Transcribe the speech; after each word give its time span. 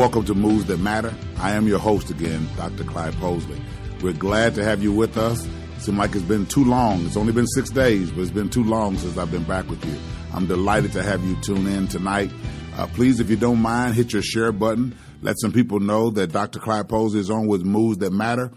Welcome 0.00 0.24
to 0.24 0.34
Moves 0.34 0.64
That 0.64 0.80
Matter. 0.80 1.14
I 1.36 1.50
am 1.52 1.68
your 1.68 1.78
host 1.78 2.08
again, 2.08 2.48
Dr. 2.56 2.84
Clyde 2.84 3.12
Posley. 3.16 3.60
We're 4.00 4.14
glad 4.14 4.54
to 4.54 4.64
have 4.64 4.82
you 4.82 4.94
with 4.94 5.18
us. 5.18 5.44
It 5.44 5.82
Seems 5.82 5.98
like 5.98 6.14
it's 6.14 6.24
been 6.24 6.46
too 6.46 6.64
long. 6.64 7.04
It's 7.04 7.18
only 7.18 7.34
been 7.34 7.46
six 7.48 7.68
days, 7.68 8.10
but 8.10 8.22
it's 8.22 8.30
been 8.30 8.48
too 8.48 8.64
long 8.64 8.96
since 8.96 9.18
I've 9.18 9.30
been 9.30 9.44
back 9.44 9.68
with 9.68 9.84
you. 9.84 9.94
I'm 10.32 10.46
delighted 10.46 10.92
to 10.92 11.02
have 11.02 11.22
you 11.22 11.36
tune 11.42 11.66
in 11.66 11.86
tonight. 11.86 12.30
Uh, 12.78 12.86
please, 12.86 13.20
if 13.20 13.28
you 13.28 13.36
don't 13.36 13.60
mind, 13.60 13.94
hit 13.94 14.14
your 14.14 14.22
share 14.22 14.52
button. 14.52 14.96
Let 15.20 15.38
some 15.38 15.52
people 15.52 15.80
know 15.80 16.08
that 16.08 16.32
Dr. 16.32 16.60
Clyde 16.60 16.88
Posley 16.88 17.16
is 17.16 17.28
on 17.28 17.46
with 17.46 17.62
Moves 17.62 17.98
That 17.98 18.10
Matter. 18.10 18.52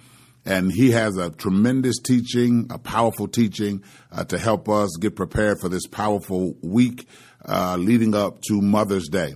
And 0.46 0.72
he 0.72 0.92
has 0.92 1.18
a 1.18 1.30
tremendous 1.30 2.00
teaching, 2.00 2.68
a 2.70 2.78
powerful 2.78 3.28
teaching 3.28 3.84
uh, 4.14 4.24
to 4.24 4.38
help 4.38 4.70
us 4.70 4.96
get 4.98 5.18
prepared 5.18 5.60
for 5.60 5.68
this 5.68 5.88
powerful 5.88 6.56
week 6.62 7.06
uh, 7.46 7.76
leading 7.78 8.16
up 8.16 8.42
to 8.44 8.62
Mother's 8.62 9.10
Day. 9.10 9.36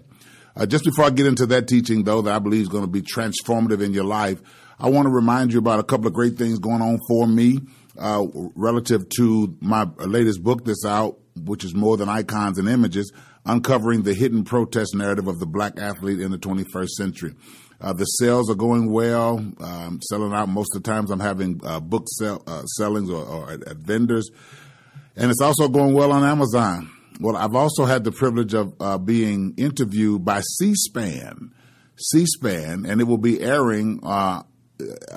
Uh, 0.58 0.66
just 0.66 0.84
before 0.84 1.06
I 1.06 1.12
get 1.12 1.28
into 1.28 1.46
that 1.48 1.68
teaching, 1.68 2.04
though, 2.04 2.24
that 2.24 2.34
I 2.34 2.40
believe 2.40 2.62
is 2.62 2.68
going 2.68 2.84
to 2.84 2.90
be 2.90 3.02
transformative 3.02 3.84
in 3.84 3.94
your 3.94 4.06
life, 4.06 4.42
I 4.80 4.90
want 4.90 5.06
to 5.06 5.12
remind 5.12 5.54
you 5.54 5.60
about 5.60 5.80
a 5.80 5.84
couple 5.84 6.08
of 6.08 6.14
great 6.14 6.36
things 6.36 6.58
going 6.58 6.82
on 6.82 7.00
for 7.08 7.28
me 7.28 7.60
uh, 7.98 8.26
relative 8.56 9.08
to 9.18 9.56
my 9.62 9.88
latest 10.00 10.44
book 10.44 10.66
that's 10.66 10.86
out, 10.86 11.20
which 11.36 11.64
is 11.64 11.76
More 11.76 11.96
Than 11.96 12.10
Icons 12.10 12.58
and 12.58 12.68
Images, 12.68 13.12
uncovering 13.46 14.02
the 14.02 14.16
hidden 14.16 14.44
protest 14.44 14.96
narrative 14.96 15.28
of 15.28 15.40
the 15.40 15.46
black 15.46 15.80
athlete 15.80 16.22
in 16.22 16.32
the 16.32 16.40
21st 16.40 16.90
century. 16.90 17.34
Uh, 17.80 17.94
the 17.94 18.06
sales 18.06 18.50
are 18.50 18.56
going 18.56 18.92
well, 18.92 19.38
um, 19.60 20.00
selling 20.02 20.34
out. 20.34 20.50
Most 20.50 20.76
of 20.76 20.82
the 20.82 20.90
times 20.90 21.12
I'm 21.12 21.20
having 21.20 21.62
uh, 21.64 21.80
book 21.80 22.06
sell, 22.18 22.42
uh, 22.48 22.64
sellings 22.64 23.12
or, 23.12 23.24
or 23.24 23.52
at, 23.52 23.68
at 23.68 23.78
vendors. 23.78 24.32
And 25.16 25.30
it's 25.30 25.42
also 25.42 25.68
going 25.68 25.94
well 25.94 26.12
on 26.12 26.24
Amazon. 26.24 26.90
Well, 27.20 27.36
I've 27.36 27.56
also 27.56 27.86
had 27.86 28.04
the 28.04 28.12
privilege 28.12 28.54
of 28.54 28.74
uh, 28.80 28.98
being 29.00 29.56
interviewed 29.58 30.24
by 30.24 30.42
C-SPAN, 30.42 31.52
C-SPAN, 31.96 32.86
and 32.86 33.02
it 33.02 33.06
will 33.06 33.18
be 33.18 33.42
airing 33.42 34.00
uh, 34.04 34.44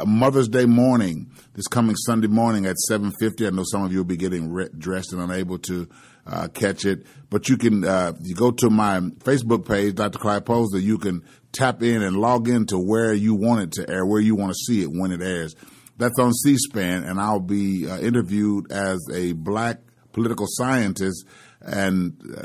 Mother's 0.07 0.49
Day 0.49 0.65
morning, 0.65 1.31
this 1.55 1.67
coming 1.67 1.97
Sunday 1.97 2.29
morning 2.29 2.65
at 2.65 2.77
7:50. 2.91 3.47
I 3.47 3.51
know 3.51 3.65
some 3.65 3.85
of 3.85 3.93
you 3.93 3.99
will 3.99 4.05
be 4.05 4.17
getting 4.17 4.51
re- 4.51 4.71
dressed 4.77 5.13
and 5.13 5.21
unable 5.21 5.59
to 5.59 5.89
uh, 6.27 6.49
catch 6.49 6.87
it, 6.87 7.07
but 7.29 7.51
you 7.51 7.59
can 7.59 7.85
uh, 7.85 8.15
you 8.23 8.35
go 8.35 8.51
to 8.53 8.71
my 8.71 9.01
Facebook 9.01 9.69
page, 9.69 9.97
Dr. 9.97 10.19
Clyde 10.19 10.47
Posley. 10.47 10.81
You 10.81 10.97
can 10.97 11.23
tap 11.53 11.83
in 11.83 12.03
and 12.03 12.17
log 12.17 12.49
into 12.49 12.79
where 12.79 13.13
you 13.13 13.35
want 13.35 13.61
it 13.61 13.73
to 13.73 13.91
air, 13.91 14.07
where 14.07 14.21
you 14.21 14.35
want 14.35 14.53
to 14.53 14.59
see 14.67 14.83
it 14.83 14.91
when 14.91 15.13
it 15.13 15.21
airs. 15.21 15.55
That's 15.99 16.19
on 16.19 16.33
C-SPAN, 16.33 17.05
and 17.05 17.21
I'll 17.21 17.41
be 17.41 17.87
uh, 17.87 17.99
interviewed 17.99 18.73
as 18.73 18.99
a 19.13 19.33
black 19.33 19.81
political 20.13 20.47
scientist 20.49 21.27
and 21.61 22.17
uh, 22.37 22.45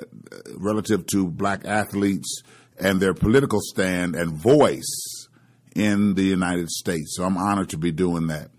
relative 0.57 1.05
to 1.07 1.27
black 1.27 1.65
athletes 1.65 2.41
and 2.79 2.99
their 2.99 3.13
political 3.13 3.59
stand 3.61 4.15
and 4.15 4.31
voice 4.31 5.27
in 5.75 6.15
the 6.15 6.23
United 6.23 6.69
States. 6.69 7.15
So 7.15 7.23
I'm 7.23 7.37
honored 7.37 7.69
to 7.69 7.77
be 7.77 7.91
doing 7.91 8.27
that. 8.27 8.49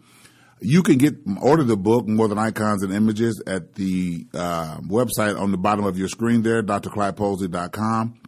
You 0.61 0.83
can 0.83 0.97
get 0.97 1.17
order 1.41 1.65
the 1.65 1.77
book 1.77 2.09
More 2.09 2.29
Than 2.29 2.39
Icons 2.39 2.83
and 2.83 2.93
Images 2.93 3.43
at 3.47 3.75
the 3.75 4.27
uh, 4.33 4.79
website 4.79 5.39
on 5.39 5.51
the 5.51 5.59
bottom 5.59 5.85
of 5.85 5.99
your 5.99 6.09
screen 6.09 6.43
there, 6.43 6.63
drclydeposley.com. 6.63 8.21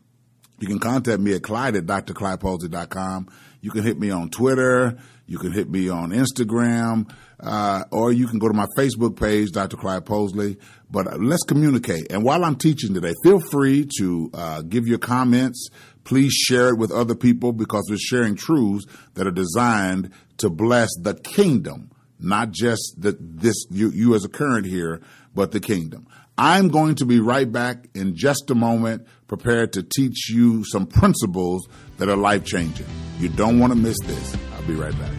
You 0.58 0.66
can 0.66 0.78
contact 0.78 1.20
me 1.20 1.34
at 1.34 1.42
Clyde 1.42 1.76
at 1.76 1.86
drclydeposley.com. 1.86 3.28
You 3.60 3.70
can 3.70 3.82
hit 3.82 3.98
me 3.98 4.10
on 4.10 4.30
Twitter. 4.30 4.98
You 5.26 5.38
can 5.38 5.52
hit 5.52 5.68
me 5.68 5.88
on 5.88 6.10
Instagram. 6.10 7.10
Uh, 7.40 7.84
or 7.92 8.12
you 8.12 8.26
can 8.26 8.38
go 8.38 8.48
to 8.48 8.54
my 8.54 8.66
Facebook 8.76 9.18
page, 9.18 9.52
Dr. 9.52 9.76
Clyde 9.76 10.04
Posley. 10.04 10.58
But 10.90 11.06
uh, 11.06 11.16
let's 11.16 11.44
communicate. 11.44 12.10
And 12.10 12.24
while 12.24 12.44
I'm 12.44 12.56
teaching 12.56 12.94
today, 12.94 13.14
feel 13.22 13.40
free 13.40 13.86
to 13.98 14.30
uh, 14.34 14.62
give 14.62 14.88
your 14.88 14.98
comments. 14.98 15.68
Please 16.04 16.32
share 16.32 16.70
it 16.70 16.78
with 16.78 16.90
other 16.90 17.14
people 17.14 17.52
because 17.52 17.86
we're 17.88 17.98
sharing 17.98 18.34
truths 18.34 18.86
that 19.14 19.26
are 19.26 19.32
designed 19.32 20.10
to 20.38 20.48
bless 20.48 20.88
the 21.00 21.14
kingdom, 21.14 21.90
not 22.18 22.50
just 22.50 22.94
the, 22.96 23.16
this 23.20 23.66
you, 23.70 23.90
you 23.90 24.14
as 24.14 24.24
a 24.24 24.28
current 24.28 24.66
here, 24.66 25.02
but 25.34 25.52
the 25.52 25.60
kingdom. 25.60 26.06
I'm 26.40 26.68
going 26.68 26.94
to 26.96 27.04
be 27.04 27.18
right 27.18 27.50
back 27.50 27.88
in 27.96 28.14
just 28.14 28.48
a 28.48 28.54
moment, 28.54 29.04
prepared 29.26 29.72
to 29.72 29.82
teach 29.82 30.30
you 30.30 30.64
some 30.64 30.86
principles 30.86 31.66
that 31.96 32.08
are 32.08 32.16
life 32.16 32.44
changing. 32.44 32.86
You 33.18 33.28
don't 33.28 33.58
want 33.58 33.72
to 33.72 33.76
miss 33.76 33.98
this. 34.04 34.36
I'll 34.54 34.62
be 34.62 34.74
right 34.74 34.96
back. 35.00 35.12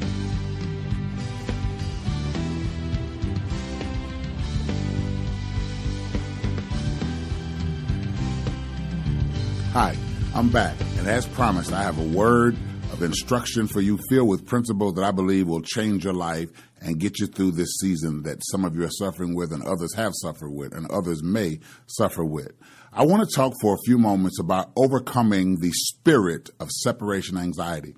Hi, 9.74 9.98
I'm 10.34 10.48
back, 10.48 10.78
and 10.98 11.08
as 11.10 11.28
promised, 11.28 11.74
I 11.74 11.84
have 11.84 12.00
a 12.00 12.18
word 12.18 12.56
of 13.00 13.06
instruction 13.06 13.66
for 13.66 13.80
you 13.80 13.98
filled 14.10 14.28
with 14.28 14.46
principles 14.46 14.94
that 14.96 15.06
I 15.06 15.12
believe 15.12 15.48
will 15.48 15.62
change 15.62 16.04
your 16.04 16.14
life 16.14 16.50
and 16.82 17.00
get 17.00 17.20
you 17.20 17.28
through 17.28 17.52
this 17.52 17.78
season 17.80 18.24
that 18.24 18.42
some 18.52 18.66
of 18.66 18.76
you 18.76 18.84
are 18.84 18.90
suffering 18.90 19.36
with 19.36 19.54
and 19.54 19.64
others 19.64 19.94
have 19.96 20.12
suffered 20.16 20.52
with 20.52 20.74
and 20.74 20.90
others 20.92 21.24
may 21.24 21.60
suffer 21.88 22.26
with. 22.26 22.52
I 22.92 23.06
want 23.06 23.28
to 23.28 23.36
talk 23.36 23.54
for 23.62 23.74
a 23.74 23.86
few 23.86 23.98
moments 23.98 24.40
about 24.40 24.72
overcoming 24.76 25.60
the 25.60 25.72
spirit 25.72 26.50
of 26.60 26.70
separation 26.72 27.38
anxiety. 27.38 27.96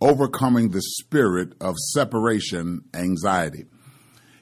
Overcoming 0.00 0.70
the 0.70 0.82
spirit 0.82 1.54
of 1.60 1.74
separation 1.92 2.82
anxiety. 2.94 3.64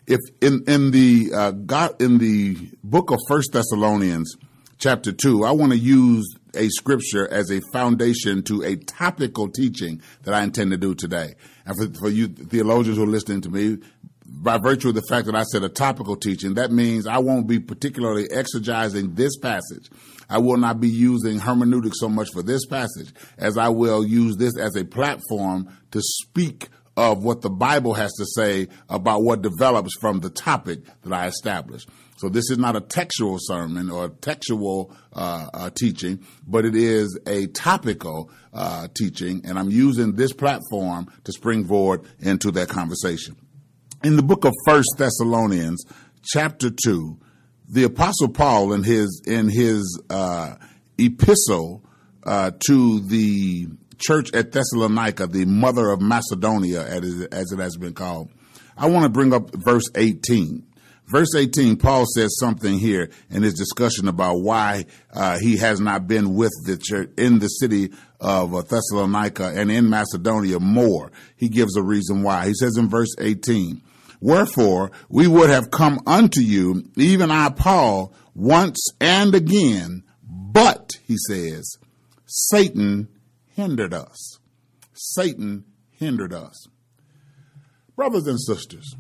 If 0.07 0.21
in 0.43 0.65
in 0.67 0.91
the 0.91 1.31
uh, 1.35 1.51
God 1.53 2.03
in 2.03 2.19
the 2.19 2.57
book 2.83 3.11
of 3.11 3.21
First 3.27 3.53
Thessalonians, 3.53 4.37
chapter 4.79 5.13
two, 5.13 5.45
I 5.45 5.53
want 5.53 5.73
to 5.73 5.79
use 5.79 6.25
a 6.55 6.69
scripture 6.69 7.29
as 7.31 7.51
a 7.51 7.61
foundation 7.73 8.43
to 8.45 8.63
a 8.63 8.77
topical 8.77 9.49
teaching 9.49 10.01
that 10.23 10.35
I 10.35 10.43
intend 10.43 10.71
to 10.71 10.77
do 10.77 10.95
today. 10.95 11.35
And 11.67 11.77
for, 11.77 12.01
for 12.01 12.09
you 12.09 12.29
theologians 12.29 12.97
who 12.97 13.05
are 13.05 13.09
listening 13.09 13.41
to 13.43 13.51
me, 13.51 13.79
by 14.27 14.59
virtue 14.59 14.89
of 14.89 14.95
the 14.95 15.03
fact 15.09 15.27
that 15.27 15.35
I 15.35 15.43
said 15.45 15.63
a 15.63 15.69
topical 15.69 16.17
teaching, 16.17 16.55
that 16.55 16.71
means 16.71 17.07
I 17.07 17.19
won't 17.19 17.47
be 17.47 17.61
particularly 17.61 18.27
exegizing 18.29 19.17
this 19.17 19.37
passage. 19.39 19.89
I 20.29 20.39
will 20.39 20.57
not 20.57 20.81
be 20.81 20.89
using 20.89 21.39
hermeneutics 21.39 22.01
so 22.01 22.09
much 22.09 22.29
for 22.33 22.43
this 22.43 22.67
passage 22.67 23.13
as 23.39 23.59
I 23.59 23.69
will 23.69 24.05
use 24.05 24.37
this 24.37 24.59
as 24.59 24.77
a 24.77 24.85
platform 24.85 25.69
to 25.93 26.01
speak 26.01 26.69
of 26.97 27.25
what 27.25 27.43
the 27.43 27.51
Bible 27.51 27.95
has 27.95 28.13
to 28.13 28.25
say 28.25 28.69
about 28.89 29.23
what 29.23 29.43
develops 29.43 29.95
from 30.01 30.21
the 30.21 30.31
topic 30.31 30.81
that 31.03 31.13
I 31.13 31.27
establish. 31.27 31.87
So 32.25 32.31
this 32.31 32.51
is 32.51 32.57
not 32.57 32.75
a 32.75 32.81
textual 32.81 33.37
sermon 33.39 33.91
or 33.91 34.09
textual 34.09 34.97
uh, 35.13 35.47
uh, 35.53 35.71
teaching, 35.75 36.25
but 36.47 36.65
it 36.65 36.75
is 36.75 37.21
a 37.27 37.49
topical 37.49 38.31
uh, 38.55 38.89
teaching, 38.95 39.43
and 39.45 39.59
I'm 39.59 39.69
using 39.69 40.15
this 40.15 40.33
platform 40.33 41.13
to 41.25 41.33
springboard 41.33 42.07
into 42.21 42.51
that 42.53 42.71
conversation. 42.71 43.37
In 44.03 44.17
the 44.17 44.23
book 44.23 44.47
of 44.47 44.55
First 44.65 44.95
Thessalonians, 44.97 45.85
chapter 46.25 46.71
two, 46.71 47.19
the 47.69 47.85
Apostle 47.85 48.31
Paul 48.31 48.73
in 48.73 48.85
his 48.85 49.21
in 49.27 49.51
his 49.51 50.01
uh, 50.09 50.55
epistle 50.97 51.85
uh, 52.23 52.53
to 52.69 53.01
the 53.01 53.67
church 53.99 54.33
at 54.33 54.51
Thessalonica, 54.51 55.27
the 55.27 55.45
mother 55.45 55.91
of 55.91 56.01
Macedonia, 56.01 56.87
as 56.87 57.53
it 57.53 57.59
has 57.59 57.77
been 57.77 57.93
called. 57.93 58.31
I 58.79 58.89
want 58.89 59.03
to 59.03 59.11
bring 59.11 59.35
up 59.35 59.51
verse 59.55 59.91
18. 59.95 60.69
Verse 61.07 61.35
18, 61.37 61.77
Paul 61.77 62.07
says 62.07 62.37
something 62.39 62.79
here 62.79 63.11
in 63.31 63.43
his 63.43 63.55
discussion 63.55 64.09
about 64.09 64.37
why 64.37 64.87
uh, 65.13 65.39
he 65.39 65.59
has 65.59 65.79
not 65.79 66.09
been 66.09 66.35
with 66.35 66.53
the 66.65 66.79
church 66.79 67.11
in 67.19 67.41
the 67.41 67.49
city 67.49 67.91
of 68.21 68.55
uh, 68.55 68.63
Thessalonica 68.63 69.53
and 69.55 69.71
in 69.71 69.91
Macedonia 69.91 70.59
more. 70.61 71.13
He 71.37 71.51
gives 71.51 71.77
a 71.77 71.83
reason 71.83 72.23
why. 72.23 72.47
He 72.47 72.55
says 72.55 72.79
in 72.79 72.89
verse 72.89 73.15
18, 73.19 73.83
Wherefore 74.21 74.93
we 75.11 75.27
would 75.27 75.51
have 75.51 75.71
come 75.71 76.01
unto 76.07 76.41
you, 76.41 76.85
even 76.97 77.31
I, 77.31 77.51
Paul, 77.51 78.15
once 78.35 78.89
and 78.99 79.35
again, 79.35 80.05
but, 80.23 80.93
he 81.07 81.17
says, 81.29 81.77
Satan 82.25 83.09
hindered 83.55 83.93
us. 83.93 84.39
Satan 84.95 85.65
hindered 85.91 86.33
us. 86.33 86.69
Brothers 87.95 88.27
and 88.27 88.41
sisters, 88.41 88.95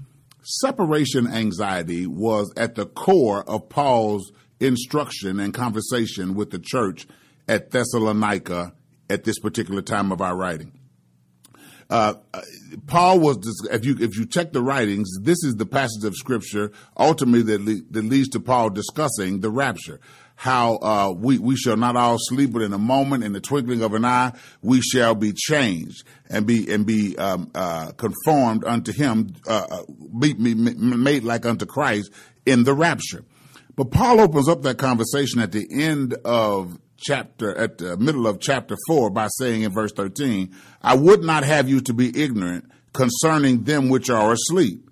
Separation 0.44 1.26
anxiety 1.26 2.06
was 2.06 2.52
at 2.56 2.74
the 2.74 2.84
core 2.84 3.48
of 3.48 3.70
Paul's 3.70 4.30
instruction 4.60 5.40
and 5.40 5.54
conversation 5.54 6.34
with 6.34 6.50
the 6.50 6.58
church 6.58 7.06
at 7.48 7.70
Thessalonica 7.70 8.74
at 9.08 9.24
this 9.24 9.38
particular 9.38 9.80
time 9.80 10.12
of 10.12 10.20
our 10.20 10.36
writing. 10.36 10.72
Uh, 11.88 12.14
Paul 12.86 13.20
was, 13.20 13.38
if 13.70 13.84
you 13.84 13.96
if 14.00 14.16
you 14.16 14.26
check 14.26 14.52
the 14.52 14.62
writings, 14.62 15.08
this 15.20 15.42
is 15.44 15.54
the 15.56 15.66
passage 15.66 16.04
of 16.04 16.14
scripture 16.14 16.72
ultimately 16.98 17.42
that, 17.42 17.60
le- 17.60 17.82
that 17.90 18.04
leads 18.04 18.28
to 18.30 18.40
Paul 18.40 18.70
discussing 18.70 19.40
the 19.40 19.50
rapture 19.50 20.00
how 20.36 20.76
uh, 20.76 21.14
we, 21.16 21.38
we 21.38 21.56
shall 21.56 21.76
not 21.76 21.96
all 21.96 22.16
sleep, 22.18 22.52
but 22.52 22.62
in 22.62 22.72
a 22.72 22.78
moment, 22.78 23.24
in 23.24 23.32
the 23.32 23.40
twinkling 23.40 23.82
of 23.82 23.94
an 23.94 24.04
eye, 24.04 24.32
we 24.62 24.80
shall 24.80 25.14
be 25.14 25.32
changed 25.32 26.04
and 26.28 26.46
be 26.46 26.70
and 26.72 26.86
be 26.86 27.16
um, 27.18 27.50
uh, 27.54 27.92
conformed 27.92 28.64
unto 28.64 28.92
Him, 28.92 29.34
uh, 29.46 29.66
uh 29.70 29.82
be, 30.18 30.32
be 30.32 30.54
made 30.54 31.24
like 31.24 31.46
unto 31.46 31.66
Christ 31.66 32.10
in 32.44 32.64
the 32.64 32.74
rapture. 32.74 33.24
But 33.76 33.90
Paul 33.90 34.20
opens 34.20 34.48
up 34.48 34.62
that 34.62 34.78
conversation 34.78 35.40
at 35.40 35.52
the 35.52 35.66
end 35.70 36.14
of 36.24 36.78
chapter, 36.96 37.56
at 37.56 37.78
the 37.78 37.96
middle 37.96 38.26
of 38.26 38.40
chapter 38.40 38.76
4 38.86 39.10
by 39.10 39.28
saying 39.28 39.62
in 39.62 39.72
verse 39.72 39.92
13, 39.92 40.54
I 40.82 40.94
would 40.94 41.22
not 41.22 41.44
have 41.44 41.68
you 41.68 41.80
to 41.82 41.92
be 41.92 42.16
ignorant 42.20 42.70
concerning 42.92 43.64
them 43.64 43.88
which 43.88 44.10
are 44.10 44.32
asleep, 44.32 44.90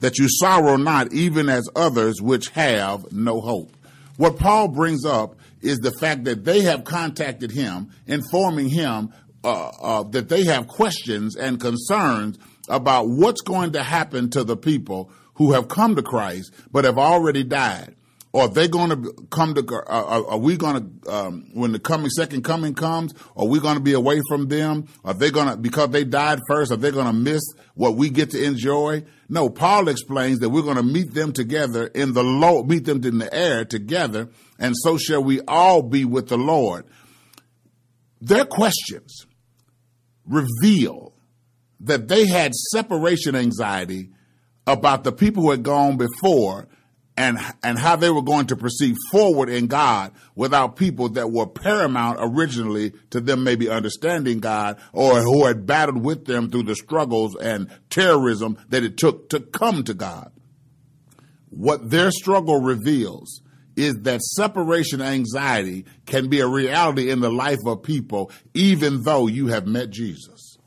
that 0.00 0.18
you 0.18 0.26
sorrow 0.28 0.76
not 0.76 1.12
even 1.12 1.48
as 1.48 1.68
others 1.76 2.20
which 2.20 2.48
have 2.50 3.10
no 3.12 3.40
hope. 3.40 3.76
What 4.16 4.38
Paul 4.38 4.68
brings 4.68 5.04
up 5.04 5.36
is 5.60 5.78
the 5.78 5.92
fact 5.92 6.24
that 6.24 6.44
they 6.44 6.62
have 6.62 6.84
contacted 6.84 7.50
him, 7.50 7.90
informing 8.06 8.68
him 8.68 9.12
uh, 9.42 9.68
uh, 9.80 10.02
that 10.04 10.28
they 10.28 10.44
have 10.44 10.68
questions 10.68 11.36
and 11.36 11.60
concerns 11.60 12.38
about 12.68 13.08
what's 13.08 13.42
going 13.42 13.72
to 13.72 13.82
happen 13.82 14.30
to 14.30 14.44
the 14.44 14.56
people 14.56 15.10
who 15.34 15.52
have 15.52 15.68
come 15.68 15.96
to 15.96 16.02
Christ 16.02 16.52
but 16.70 16.84
have 16.84 16.98
already 16.98 17.44
died. 17.44 17.94
Or 18.34 18.42
are 18.42 18.48
they 18.48 18.66
going 18.66 18.90
to 18.90 19.12
come 19.30 19.54
to? 19.54 19.60
Uh, 19.60 19.80
uh 19.86 20.24
are 20.30 20.38
we 20.38 20.56
going 20.56 21.00
to 21.04 21.08
um, 21.08 21.50
when 21.54 21.70
the 21.70 21.78
coming 21.78 22.10
second 22.10 22.42
coming 22.42 22.74
comes? 22.74 23.14
Are 23.36 23.46
we 23.46 23.60
going 23.60 23.76
to 23.76 23.80
be 23.80 23.92
away 23.92 24.22
from 24.28 24.48
them? 24.48 24.88
Are 25.04 25.14
they 25.14 25.30
going 25.30 25.46
to 25.46 25.56
because 25.56 25.90
they 25.90 26.02
died 26.02 26.40
first? 26.48 26.72
Are 26.72 26.76
they 26.76 26.90
going 26.90 27.06
to 27.06 27.12
miss 27.12 27.44
what 27.74 27.94
we 27.94 28.10
get 28.10 28.30
to 28.30 28.42
enjoy? 28.42 29.04
No. 29.28 29.48
Paul 29.48 29.86
explains 29.86 30.40
that 30.40 30.48
we're 30.48 30.62
going 30.62 30.78
to 30.78 30.82
meet 30.82 31.14
them 31.14 31.32
together 31.32 31.86
in 31.86 32.12
the 32.12 32.24
low, 32.24 32.64
meet 32.64 32.86
them 32.86 33.04
in 33.04 33.18
the 33.18 33.32
air 33.32 33.64
together, 33.64 34.30
and 34.58 34.74
so 34.76 34.98
shall 34.98 35.22
we 35.22 35.40
all 35.46 35.82
be 35.82 36.04
with 36.04 36.26
the 36.26 36.36
Lord. 36.36 36.86
Their 38.20 38.46
questions 38.46 39.26
reveal 40.26 41.14
that 41.78 42.08
they 42.08 42.26
had 42.26 42.52
separation 42.72 43.36
anxiety 43.36 44.10
about 44.66 45.04
the 45.04 45.12
people 45.12 45.44
who 45.44 45.52
had 45.52 45.62
gone 45.62 45.96
before 45.98 46.66
and 47.16 47.38
and 47.62 47.78
how 47.78 47.96
they 47.96 48.10
were 48.10 48.22
going 48.22 48.46
to 48.46 48.56
proceed 48.56 48.96
forward 49.10 49.48
in 49.48 49.66
God 49.66 50.12
without 50.34 50.76
people 50.76 51.10
that 51.10 51.30
were 51.30 51.46
paramount 51.46 52.18
originally 52.20 52.92
to 53.10 53.20
them 53.20 53.44
maybe 53.44 53.68
understanding 53.68 54.40
God 54.40 54.78
or 54.92 55.20
who 55.20 55.46
had 55.46 55.66
battled 55.66 56.04
with 56.04 56.24
them 56.24 56.50
through 56.50 56.64
the 56.64 56.74
struggles 56.74 57.36
and 57.36 57.70
terrorism 57.88 58.58
that 58.68 58.82
it 58.82 58.96
took 58.96 59.28
to 59.30 59.40
come 59.40 59.84
to 59.84 59.94
God. 59.94 60.32
What 61.50 61.90
their 61.90 62.10
struggle 62.10 62.60
reveals 62.60 63.42
is 63.76 63.94
that 64.02 64.22
separation 64.22 65.00
anxiety 65.00 65.84
can 66.06 66.28
be 66.28 66.40
a 66.40 66.48
reality 66.48 67.10
in 67.10 67.20
the 67.20 67.30
life 67.30 67.64
of 67.66 67.82
people 67.82 68.30
even 68.54 69.02
though 69.02 69.28
you 69.28 69.48
have 69.48 69.66
met 69.66 69.90
Jesus. 69.90 70.58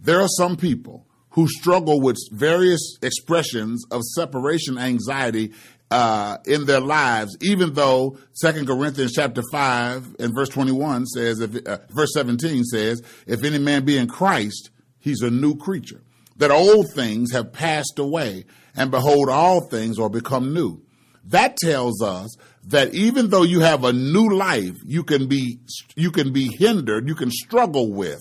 There 0.00 0.20
are 0.20 0.28
some 0.28 0.56
people 0.56 1.06
who 1.30 1.48
struggle 1.48 2.00
with 2.00 2.16
various 2.30 2.98
expressions 3.02 3.84
of 3.90 4.02
separation 4.14 4.78
anxiety 4.78 5.52
uh, 5.92 6.38
in 6.46 6.64
their 6.64 6.80
lives, 6.80 7.36
even 7.42 7.74
though 7.74 8.16
Second 8.32 8.66
Corinthians 8.66 9.12
chapter 9.12 9.42
five 9.52 10.16
and 10.18 10.34
verse 10.34 10.48
twenty 10.48 10.72
one 10.72 11.06
says, 11.06 11.40
if, 11.40 11.66
uh, 11.66 11.78
verse 11.90 12.12
seventeen 12.14 12.64
says, 12.64 13.02
"If 13.26 13.44
any 13.44 13.58
man 13.58 13.84
be 13.84 13.98
in 13.98 14.08
Christ, 14.08 14.70
he's 14.98 15.20
a 15.20 15.30
new 15.30 15.54
creature. 15.56 16.02
That 16.38 16.50
old 16.50 16.86
things 16.94 17.32
have 17.32 17.52
passed 17.52 17.98
away, 17.98 18.46
and 18.74 18.90
behold, 18.90 19.28
all 19.28 19.68
things 19.68 19.98
are 19.98 20.08
become 20.08 20.54
new." 20.54 20.80
That 21.26 21.56
tells 21.56 22.02
us 22.02 22.34
that 22.68 22.94
even 22.94 23.30
though 23.30 23.44
you 23.44 23.60
have 23.60 23.84
a 23.84 23.92
new 23.92 24.28
life, 24.34 24.76
you 24.84 25.04
can 25.04 25.28
be 25.28 25.58
you 25.94 26.10
can 26.10 26.32
be 26.32 26.48
hindered, 26.48 27.06
you 27.06 27.14
can 27.14 27.30
struggle 27.30 27.92
with 27.92 28.20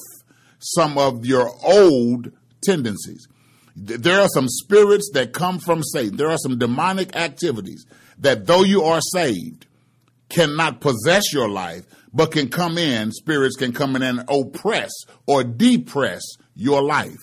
some 0.59 0.97
of 0.97 1.25
your 1.25 1.49
old 1.63 2.31
tendencies. 2.63 3.27
There 3.75 4.19
are 4.19 4.27
some 4.29 4.47
spirits 4.47 5.11
that 5.13 5.33
come 5.33 5.59
from 5.59 5.83
Satan. 5.83 6.17
There 6.17 6.29
are 6.29 6.37
some 6.37 6.57
demonic 6.57 7.15
activities 7.15 7.85
that, 8.19 8.45
though 8.45 8.63
you 8.63 8.83
are 8.83 9.01
saved, 9.01 9.65
cannot 10.29 10.81
possess 10.81 11.33
your 11.33 11.49
life, 11.49 11.85
but 12.13 12.31
can 12.31 12.49
come 12.49 12.77
in, 12.77 13.11
spirits 13.11 13.55
can 13.55 13.73
come 13.73 13.95
in 13.95 14.01
and 14.01 14.23
oppress 14.29 14.91
or 15.25 15.43
depress 15.43 16.21
your 16.55 16.81
life. 16.81 17.19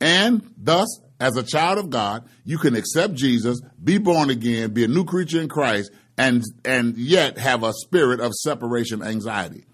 And 0.00 0.52
thus, 0.56 0.88
as 1.20 1.36
a 1.36 1.42
child 1.42 1.78
of 1.78 1.90
God, 1.90 2.24
you 2.44 2.58
can 2.58 2.74
accept 2.74 3.14
Jesus, 3.14 3.60
be 3.82 3.98
born 3.98 4.30
again, 4.30 4.72
be 4.72 4.84
a 4.84 4.88
new 4.88 5.04
creature 5.04 5.40
in 5.40 5.48
Christ, 5.48 5.90
and, 6.18 6.42
and 6.64 6.96
yet 6.96 7.38
have 7.38 7.62
a 7.62 7.72
spirit 7.72 8.20
of 8.20 8.32
separation 8.34 9.02
anxiety. 9.02 9.64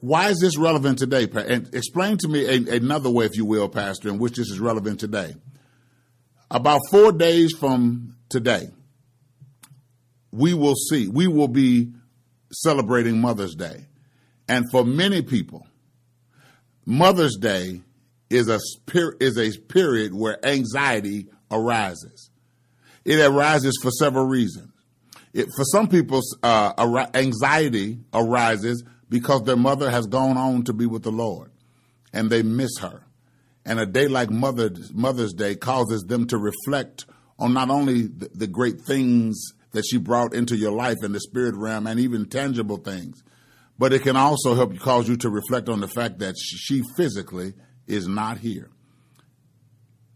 Why 0.00 0.28
is 0.28 0.38
this 0.38 0.56
relevant 0.56 0.98
today? 0.98 1.26
And 1.34 1.74
explain 1.74 2.18
to 2.18 2.28
me 2.28 2.44
a, 2.46 2.76
another 2.76 3.10
way, 3.10 3.26
if 3.26 3.36
you 3.36 3.44
will, 3.44 3.68
Pastor, 3.68 4.08
in 4.08 4.18
which 4.18 4.36
this 4.36 4.48
is 4.48 4.60
relevant 4.60 5.00
today. 5.00 5.34
About 6.50 6.80
four 6.90 7.12
days 7.12 7.52
from 7.52 8.16
today, 8.28 8.68
we 10.30 10.54
will 10.54 10.76
see, 10.76 11.08
we 11.08 11.26
will 11.26 11.48
be 11.48 11.92
celebrating 12.52 13.20
Mother's 13.20 13.54
Day. 13.54 13.86
And 14.48 14.64
for 14.70 14.84
many 14.84 15.22
people, 15.22 15.66
Mother's 16.86 17.36
Day 17.36 17.82
is 18.30 18.48
a, 18.48 18.60
is 19.20 19.36
a 19.36 19.58
period 19.58 20.14
where 20.14 20.44
anxiety 20.46 21.26
arises. 21.50 22.30
It 23.04 23.20
arises 23.20 23.78
for 23.82 23.90
several 23.90 24.26
reasons. 24.26 24.70
It, 25.32 25.48
for 25.54 25.64
some 25.64 25.88
people, 25.88 26.22
uh, 26.42 27.06
anxiety 27.14 27.98
arises 28.14 28.84
because 29.08 29.42
their 29.42 29.56
mother 29.56 29.90
has 29.90 30.06
gone 30.06 30.36
on 30.36 30.64
to 30.64 30.72
be 30.72 30.86
with 30.86 31.02
the 31.02 31.12
Lord 31.12 31.50
and 32.12 32.30
they 32.30 32.42
miss 32.42 32.78
her. 32.80 33.04
And 33.64 33.78
a 33.78 33.86
day 33.86 34.08
like 34.08 34.30
Mother's, 34.30 34.92
Mother's 34.92 35.32
Day 35.32 35.54
causes 35.54 36.02
them 36.04 36.26
to 36.28 36.38
reflect 36.38 37.06
on 37.38 37.52
not 37.52 37.70
only 37.70 38.02
the, 38.02 38.30
the 38.34 38.46
great 38.46 38.80
things 38.80 39.52
that 39.72 39.84
she 39.84 39.98
brought 39.98 40.34
into 40.34 40.56
your 40.56 40.72
life 40.72 40.96
in 41.02 41.12
the 41.12 41.20
spirit 41.20 41.54
realm 41.54 41.86
and 41.86 42.00
even 42.00 42.28
tangible 42.28 42.78
things, 42.78 43.22
but 43.78 43.92
it 43.92 44.02
can 44.02 44.16
also 44.16 44.54
help 44.54 44.78
cause 44.78 45.08
you 45.08 45.16
to 45.18 45.30
reflect 45.30 45.68
on 45.68 45.80
the 45.80 45.88
fact 45.88 46.18
that 46.18 46.34
she 46.38 46.82
physically 46.96 47.52
is 47.86 48.08
not 48.08 48.38
here. 48.38 48.70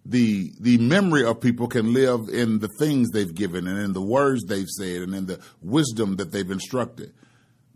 The, 0.05 0.53
the 0.59 0.79
memory 0.79 1.25
of 1.25 1.41
people 1.41 1.69
can 1.69 1.93
live 1.93 2.23
in 2.33 2.59
the 2.59 2.71
things 2.79 3.11
they've 3.11 3.33
given 3.33 3.69
and 3.69 3.79
in 3.79 3.93
the 3.93 4.03
words 4.03 4.43
they've 4.45 4.69
said 4.69 5.03
and 5.03 5.15
in 5.15 5.27
the 5.27 5.41
wisdom 5.61 6.17
that 6.17 6.33
they've 6.33 6.51
instructed 6.51 7.13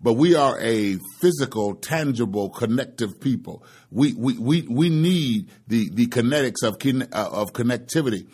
but 0.02 0.14
we 0.14 0.34
are 0.34 0.58
a 0.60 0.98
physical, 1.20 1.74
tangible, 1.74 2.50
connective 2.50 3.20
people. 3.20 3.64
We 3.90 4.12
we 4.12 4.38
we, 4.38 4.62
we 4.62 4.90
need 4.90 5.50
the 5.66 5.90
the 5.90 6.06
kinetics 6.06 6.62
of 6.62 6.74
uh, 7.12 7.28
of 7.32 7.52
connectivity. 7.52 8.28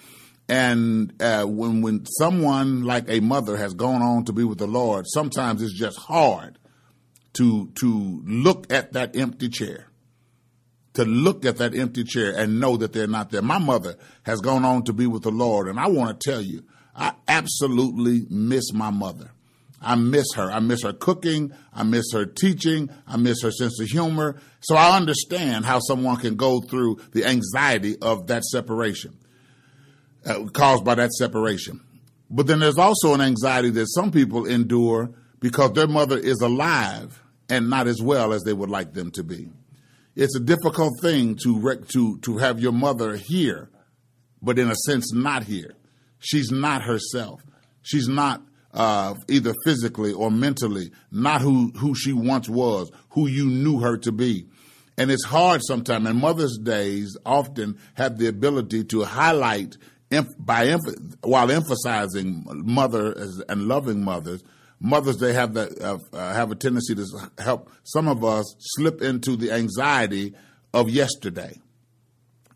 And 0.49 1.15
uh, 1.23 1.45
when 1.45 1.83
when 1.83 2.05
someone 2.05 2.83
like 2.83 3.09
a 3.09 3.21
mother 3.21 3.57
has 3.57 3.75
gone 3.75 4.03
on 4.03 4.25
to 4.25 4.33
be 4.33 4.45
with 4.45 4.59
the 4.59 4.67
Lord, 4.67 5.07
sometimes 5.09 5.63
it's 5.63 5.79
just 5.79 5.99
hard 5.99 6.59
to 7.35 7.69
to 7.81 8.23
look 8.27 8.73
at 8.73 8.93
that 8.93 9.17
empty 9.17 9.49
chair, 9.49 9.87
to 10.95 11.05
look 11.05 11.45
at 11.45 11.59
that 11.59 11.75
empty 11.75 12.05
chair 12.05 12.37
and 12.37 12.61
know 12.61 12.77
that 12.77 12.93
they're 12.93 13.07
not 13.07 13.31
there. 13.31 13.41
My 13.41 13.59
mother 13.59 13.97
has 14.25 14.41
gone 14.41 14.65
on 14.65 14.83
to 14.85 14.93
be 14.93 15.07
with 15.07 15.23
the 15.23 15.31
Lord, 15.31 15.69
and 15.69 15.79
I 15.79 15.87
want 15.87 16.21
to 16.21 16.31
tell 16.31 16.43
you, 16.43 16.65
I 16.95 17.15
absolutely 17.29 18.27
miss 18.29 18.73
my 18.73 18.91
mother. 18.91 19.31
I 19.83 19.97
miss 19.97 20.27
her. 20.37 20.51
I 20.51 20.61
miss 20.61 20.83
her 20.85 20.93
cooking. 20.93 21.53
I 21.75 21.83
miss 21.83 22.13
her 22.13 22.25
teaching. 22.25 22.89
I 23.07 23.17
miss 23.17 23.43
her 23.43 23.51
sense 23.51 23.81
of 23.81 23.89
humor. 23.89 24.41
So 24.61 24.77
I 24.77 24.97
understand 24.97 25.65
how 25.65 25.81
someone 25.81 26.17
can 26.17 26.37
go 26.37 26.61
through 26.61 27.01
the 27.13 27.25
anxiety 27.25 27.97
of 28.01 28.29
that 28.29 28.45
separation, 28.45 29.19
uh, 30.25 30.45
caused 30.53 30.85
by 30.85 30.95
that 30.95 31.13
separation. 31.13 31.81
But 32.31 32.47
then 32.47 32.61
there's 32.61 32.79
also 32.79 33.13
an 33.13 33.21
anxiety 33.21 33.71
that 33.71 33.89
some 33.89 34.11
people 34.11 34.47
endure 34.47 35.11
because 35.41 35.73
their 35.73 35.89
mother 35.89 36.17
is 36.17 36.41
alive 36.41 37.23
and 37.51 37.69
not 37.69 37.87
as 37.89 38.01
well 38.01 38.33
as 38.33 38.43
they 38.45 38.53
would 38.53 38.71
like 38.71 38.95
them 38.95 39.11
to 39.11 39.25
be. 39.25 39.51
It's 40.15 40.37
a 40.37 40.41
difficult 40.41 41.01
thing 41.01 41.37
to 41.43 41.59
rec- 41.59 41.89
to 41.89 42.19
to 42.19 42.39
have 42.39 42.61
your 42.61 42.73
mother 42.73 43.17
here, 43.17 43.71
but 44.41 44.59
in 44.59 44.71
a 44.71 44.75
sense 44.75 45.13
not 45.13 45.45
here. 45.45 45.75
She's 46.19 46.51
not 46.51 46.83
herself. 46.83 47.43
She's 47.83 48.09
not 48.09 48.43
uh, 48.75 49.15
either 49.29 49.55
physically 49.65 50.13
or 50.13 50.31
mentally, 50.31 50.91
not 51.11 51.41
who, 51.41 51.73
who 51.77 51.95
she 51.95 52.13
once 52.13 52.49
was, 52.49 52.91
who 53.11 53.27
you 53.27 53.47
knew 53.47 53.81
her 53.81 53.97
to 53.99 54.13
be. 54.13 54.47
And 54.99 55.11
it's 55.11 55.25
hard 55.25 55.63
sometimes, 55.65 56.09
and 56.09 56.19
Mother's 56.19 56.59
Days 56.59 57.17
often 57.25 57.79
have 57.95 58.19
the 58.19 58.29
ability 58.29 58.85
to 58.85 59.05
highlight, 59.05 59.77
by 60.39 60.77
while 61.23 61.51
emphasizing 61.51 62.45
mothers 62.47 63.43
and 63.49 63.69
loving 63.69 64.05
mothers, 64.05 64.43
Mothers 64.85 65.17
Day 65.17 65.33
have 65.33 65.55
that 65.55 65.81
uh, 65.81 65.99
uh, 66.13 66.35
have 66.35 66.51
a 66.51 66.57
tendency 66.57 66.97
to 66.97 67.07
help 67.39 67.71
some 67.85 68.09
of 68.09 68.25
us 68.25 68.53
slip 68.59 69.01
into 69.01 69.37
the 69.37 69.53
anxiety 69.53 70.35
of 70.75 70.91
yesterday 70.91 71.57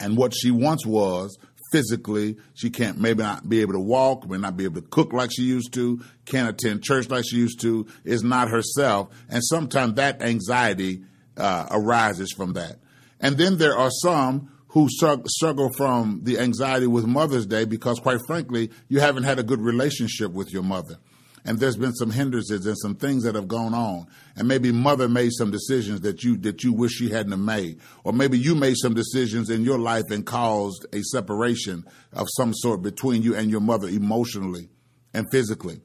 and 0.01 0.17
what 0.17 0.35
she 0.35 0.51
once 0.51 0.85
was 0.85 1.39
physically. 1.73 2.37
She 2.55 2.71
can't 2.71 2.99
maybe 2.99 3.23
not 3.23 3.49
be 3.49 3.61
able 3.61 3.75
to 3.75 3.81
walk, 3.81 4.29
may 4.29 4.39
not 4.39 4.57
be 4.57 4.65
able 4.65 4.81
to 4.81 4.89
cook 4.89 5.13
like 5.13 5.31
she 5.33 5.43
used 5.43 5.73
to, 5.75 6.03
can't 6.25 6.49
attend 6.49 6.83
church 6.83 7.09
like 7.09 7.25
she 7.29 7.37
used 7.37 7.61
to, 7.63 7.87
is 8.05 8.23
not 8.23 8.49
herself. 8.49 9.09
And 9.29 9.43
sometimes 9.45 9.95
that 9.95 10.23
anxiety 10.23 11.03
uh, 11.37 11.67
arises 11.71 12.33
from 12.33 12.55
that. 12.55 12.79
And 13.21 13.37
then 13.37 13.59
there 13.59 13.77
are 13.77 13.91
some 13.91 14.51
who 14.69 14.89
struggle 14.91 15.71
from 15.71 16.21
the 16.25 16.39
anxiety 16.39 16.87
with 16.87 17.07
Mother's 17.07 17.47
Day 17.47 17.65
because, 17.65 17.99
quite 17.99 18.21
frankly, 18.27 18.71
you 18.89 19.01
haven't 19.01 19.23
had 19.23 19.39
a 19.39 19.43
good 19.43 19.61
relationship 19.61 20.33
with 20.33 20.53
your 20.53 20.63
mother. 20.63 20.99
And 21.47 21.61
there's 21.61 21.77
been 21.77 21.95
some 21.95 22.11
hindrances 22.11 22.67
and 22.67 22.77
some 22.77 22.97
things 22.97 23.23
that 23.23 23.37
have 23.37 23.47
gone 23.47 23.73
on. 23.73 24.09
And 24.35 24.49
maybe 24.49 24.73
mother 24.73 25.09
made 25.09 25.31
some 25.33 25.53
decisions 25.53 26.01
that 26.01 26.25
you 26.25 26.37
that 26.39 26.65
you 26.65 26.73
wish 26.73 26.93
she 26.93 27.09
hadn't 27.09 27.43
made. 27.43 27.81
Or 28.03 28.13
maybe 28.13 28.37
you 28.39 28.57
made 28.57 28.77
some 28.77 28.95
decisions 28.95 29.49
in 29.49 29.63
your 29.63 29.79
life 29.79 30.11
and 30.11 30.27
caused 30.27 30.87
a 30.93 31.03
separation 31.03 31.85
of 32.13 32.27
some 32.37 32.53
sort 32.53 32.83
between 32.83 33.23
you 33.23 33.37
and 33.37 33.51
your 33.51 33.61
mother 33.61 33.87
emotionally 33.87 34.71
and 35.15 35.27
physically. 35.31 35.81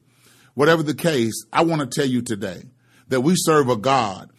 Whatever 0.54 0.82
the 0.82 0.94
case, 0.94 1.44
I 1.52 1.62
want 1.62 1.80
to 1.80 2.00
tell 2.00 2.10
you 2.10 2.22
today 2.22 2.64
that 3.08 3.20
we 3.20 3.34
serve 3.36 3.68
a 3.68 3.76
God 3.76 4.30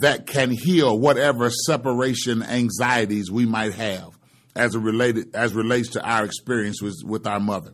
that 0.00 0.26
can 0.26 0.50
heal 0.50 0.98
whatever 0.98 1.48
separation 1.50 2.42
anxieties 2.42 3.30
we 3.30 3.46
might 3.46 3.74
have 3.74 4.10
as 4.54 4.76
related 4.76 5.34
as 5.34 5.54
relates 5.54 5.90
to 5.90 6.02
our 6.02 6.24
experience 6.24 6.82
with, 6.82 6.96
with 7.04 7.26
our 7.26 7.40
mother. 7.40 7.72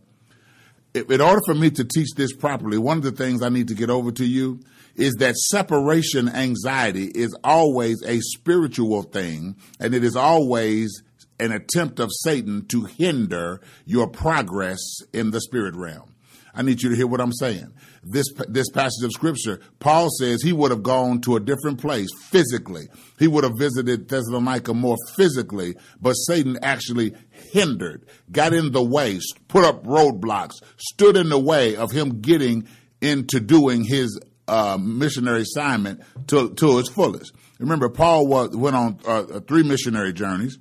In 0.94 1.22
order 1.22 1.40
for 1.46 1.54
me 1.54 1.70
to 1.70 1.84
teach 1.84 2.10
this 2.16 2.34
properly, 2.34 2.76
one 2.76 2.98
of 2.98 3.02
the 3.02 3.12
things 3.12 3.42
I 3.42 3.48
need 3.48 3.68
to 3.68 3.74
get 3.74 3.88
over 3.88 4.12
to 4.12 4.26
you 4.26 4.60
is 4.94 5.14
that 5.20 5.36
separation 5.36 6.28
anxiety 6.28 7.06
is 7.06 7.34
always 7.42 8.02
a 8.02 8.20
spiritual 8.20 9.02
thing, 9.02 9.56
and 9.80 9.94
it 9.94 10.04
is 10.04 10.16
always 10.16 11.02
an 11.40 11.50
attempt 11.50 11.98
of 11.98 12.10
Satan 12.12 12.66
to 12.66 12.84
hinder 12.84 13.62
your 13.86 14.06
progress 14.06 14.80
in 15.14 15.30
the 15.30 15.40
spirit 15.40 15.74
realm. 15.74 16.11
I 16.54 16.62
need 16.62 16.82
you 16.82 16.90
to 16.90 16.96
hear 16.96 17.06
what 17.06 17.20
I'm 17.20 17.32
saying 17.32 17.72
this 18.02 18.26
this 18.48 18.68
passage 18.70 19.04
of 19.04 19.12
scripture, 19.12 19.60
Paul 19.78 20.08
says 20.10 20.42
he 20.42 20.52
would 20.52 20.70
have 20.70 20.82
gone 20.82 21.20
to 21.22 21.36
a 21.36 21.40
different 21.40 21.80
place 21.80 22.08
physically. 22.30 22.88
He 23.18 23.28
would 23.28 23.44
have 23.44 23.56
visited 23.56 24.08
Thessalonica 24.08 24.74
more 24.74 24.96
physically, 25.16 25.76
but 26.00 26.14
Satan 26.14 26.58
actually 26.62 27.14
hindered, 27.30 28.06
got 28.30 28.52
in 28.52 28.72
the 28.72 28.82
way, 28.82 29.20
put 29.48 29.64
up 29.64 29.84
roadblocks, 29.84 30.54
stood 30.76 31.16
in 31.16 31.28
the 31.28 31.38
way 31.38 31.76
of 31.76 31.92
him 31.92 32.20
getting 32.20 32.66
into 33.00 33.40
doing 33.40 33.84
his 33.84 34.20
uh, 34.48 34.78
missionary 34.80 35.42
assignment 35.42 36.00
to 36.28 36.50
to 36.54 36.78
its 36.78 36.88
fullest. 36.88 37.32
Remember, 37.58 37.88
Paul 37.88 38.26
was, 38.26 38.56
went 38.56 38.74
on 38.74 38.98
uh, 39.06 39.40
three 39.46 39.62
missionary 39.62 40.12
journeys. 40.12 40.58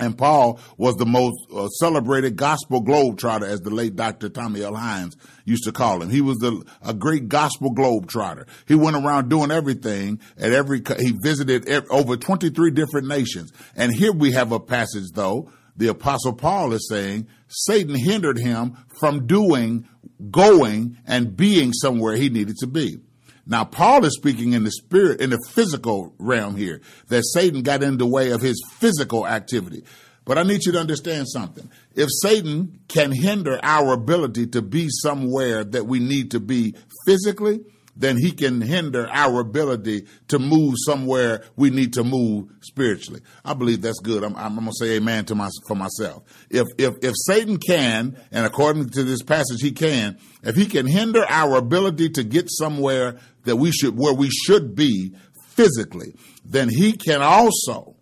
And 0.00 0.16
Paul 0.16 0.58
was 0.78 0.96
the 0.96 1.04
most 1.04 1.36
uh, 1.54 1.68
celebrated 1.68 2.34
gospel 2.34 2.82
globetrotter, 2.82 3.46
as 3.46 3.60
the 3.60 3.70
late 3.70 3.96
Dr. 3.96 4.30
Tommy 4.30 4.62
L. 4.62 4.74
Hines 4.74 5.14
used 5.44 5.64
to 5.64 5.72
call 5.72 6.02
him. 6.02 6.08
He 6.08 6.22
was 6.22 6.38
the, 6.38 6.64
a 6.82 6.94
great 6.94 7.28
gospel 7.28 7.74
globetrotter. 7.74 8.48
He 8.66 8.74
went 8.74 8.96
around 8.96 9.28
doing 9.28 9.50
everything 9.50 10.20
at 10.38 10.52
every, 10.52 10.82
he 10.98 11.14
visited 11.22 11.68
over 11.90 12.16
23 12.16 12.70
different 12.70 13.08
nations. 13.08 13.52
And 13.76 13.94
here 13.94 14.12
we 14.12 14.32
have 14.32 14.52
a 14.52 14.58
passage 14.58 15.10
though, 15.12 15.52
the 15.76 15.88
apostle 15.88 16.32
Paul 16.32 16.72
is 16.72 16.88
saying 16.88 17.26
Satan 17.48 17.94
hindered 17.94 18.38
him 18.38 18.76
from 18.98 19.26
doing, 19.26 19.86
going 20.30 20.96
and 21.06 21.36
being 21.36 21.72
somewhere 21.72 22.16
he 22.16 22.30
needed 22.30 22.56
to 22.60 22.66
be. 22.66 22.98
Now, 23.46 23.64
Paul 23.64 24.04
is 24.04 24.14
speaking 24.14 24.52
in 24.52 24.64
the 24.64 24.70
spirit, 24.70 25.20
in 25.20 25.30
the 25.30 25.38
physical 25.50 26.14
realm 26.18 26.56
here, 26.56 26.80
that 27.08 27.24
Satan 27.24 27.62
got 27.62 27.82
in 27.82 27.98
the 27.98 28.06
way 28.06 28.30
of 28.30 28.40
his 28.40 28.62
physical 28.78 29.26
activity. 29.26 29.84
But 30.24 30.38
I 30.38 30.42
need 30.42 30.64
you 30.64 30.72
to 30.72 30.80
understand 30.80 31.28
something. 31.28 31.68
If 31.94 32.08
Satan 32.22 32.80
can 32.88 33.10
hinder 33.10 33.58
our 33.62 33.92
ability 33.92 34.48
to 34.48 34.62
be 34.62 34.88
somewhere 34.88 35.64
that 35.64 35.86
we 35.86 35.98
need 35.98 36.30
to 36.32 36.40
be 36.40 36.74
physically, 37.06 37.60
then 37.96 38.16
he 38.16 38.32
can 38.32 38.60
hinder 38.60 39.08
our 39.10 39.40
ability 39.40 40.06
to 40.28 40.38
move 40.38 40.74
somewhere 40.78 41.44
we 41.56 41.70
need 41.70 41.92
to 41.94 42.04
move 42.04 42.48
spiritually. 42.60 43.20
I 43.44 43.54
believe 43.54 43.82
that's 43.82 44.00
good. 44.00 44.24
I'm, 44.24 44.36
I'm, 44.36 44.54
going 44.54 44.66
to 44.66 44.72
say 44.72 44.96
amen 44.96 45.26
to 45.26 45.34
my, 45.34 45.48
for 45.66 45.74
myself. 45.74 46.22
If, 46.48 46.66
if, 46.78 46.94
if 47.02 47.14
Satan 47.26 47.58
can, 47.58 48.16
and 48.30 48.46
according 48.46 48.90
to 48.90 49.04
this 49.04 49.22
passage, 49.22 49.60
he 49.60 49.72
can, 49.72 50.18
if 50.42 50.56
he 50.56 50.66
can 50.66 50.86
hinder 50.86 51.24
our 51.28 51.56
ability 51.56 52.10
to 52.10 52.24
get 52.24 52.46
somewhere 52.48 53.18
that 53.44 53.56
we 53.56 53.72
should, 53.72 53.96
where 53.96 54.14
we 54.14 54.30
should 54.30 54.74
be 54.74 55.14
physically, 55.48 56.14
then 56.44 56.68
he 56.68 56.92
can 56.92 57.22
also 57.22 57.96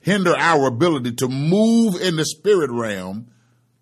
hinder 0.00 0.34
our 0.36 0.66
ability 0.66 1.12
to 1.12 1.28
move 1.28 2.00
in 2.00 2.16
the 2.16 2.24
spirit 2.24 2.70
realm 2.70 3.28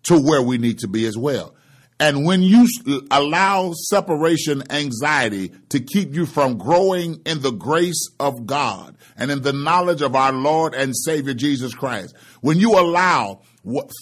to 0.03 0.17
where 0.17 0.41
we 0.41 0.57
need 0.57 0.79
to 0.79 0.87
be 0.87 1.05
as 1.05 1.17
well. 1.17 1.53
And 1.99 2.25
when 2.25 2.43
you 2.43 2.67
allow 3.09 3.73
separation 3.73 4.63
anxiety 4.69 5.51
to 5.69 5.79
keep 5.79 6.13
you 6.13 6.27
from 6.27 6.57
growing 6.57 7.21
in 7.25 7.41
the 7.41 7.51
grace 7.51 8.09
of 8.19 8.45
God 8.45 8.95
and 9.17 9.31
in 9.31 9.41
the 9.41 9.53
knowledge 9.53 10.01
of 10.01 10.15
our 10.15 10.31
Lord 10.31 10.75
and 10.75 10.95
Savior 10.95 11.33
Jesus 11.33 11.73
Christ, 11.73 12.15
when 12.41 12.59
you 12.59 12.77
allow 12.77 13.41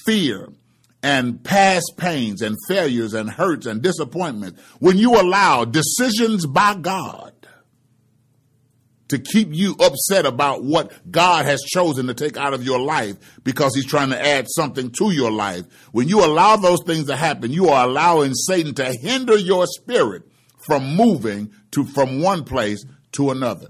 fear 0.05 0.49
and 1.01 1.41
past 1.43 1.93
pains 1.97 2.41
and 2.41 2.57
failures 2.67 3.13
and 3.13 3.29
hurts 3.29 3.65
and 3.65 3.81
disappointments, 3.81 4.59
when 4.79 4.97
you 4.97 5.19
allow 5.19 5.63
decisions 5.63 6.45
by 6.45 6.75
God 6.75 7.31
to 9.09 9.19
keep 9.19 9.50
you 9.51 9.75
upset 9.79 10.25
about 10.25 10.63
what 10.63 10.91
God 11.12 11.45
has 11.45 11.62
chosen 11.62 12.07
to 12.07 12.13
take 12.13 12.38
out 12.38 12.53
of 12.53 12.63
your 12.63 12.79
life 12.79 13.15
because 13.43 13.75
he's 13.75 13.85
trying 13.85 14.09
to 14.09 14.19
add 14.19 14.47
something 14.50 14.91
to 14.91 15.12
your 15.12 15.31
life. 15.31 15.65
When 15.91 16.07
you 16.07 16.25
allow 16.25 16.55
those 16.55 16.83
things 16.83 17.07
to 17.07 17.15
happen, 17.15 17.51
you 17.51 17.69
are 17.69 17.85
allowing 17.85 18.33
Satan 18.33 18.74
to 18.75 18.93
hinder 18.93 19.38
your 19.38 19.67
spirit 19.67 20.24
from 20.65 20.95
moving 20.95 21.51
to 21.71 21.85
from 21.85 22.21
one 22.21 22.43
place 22.43 22.83
to 23.13 23.29
another. 23.29 23.67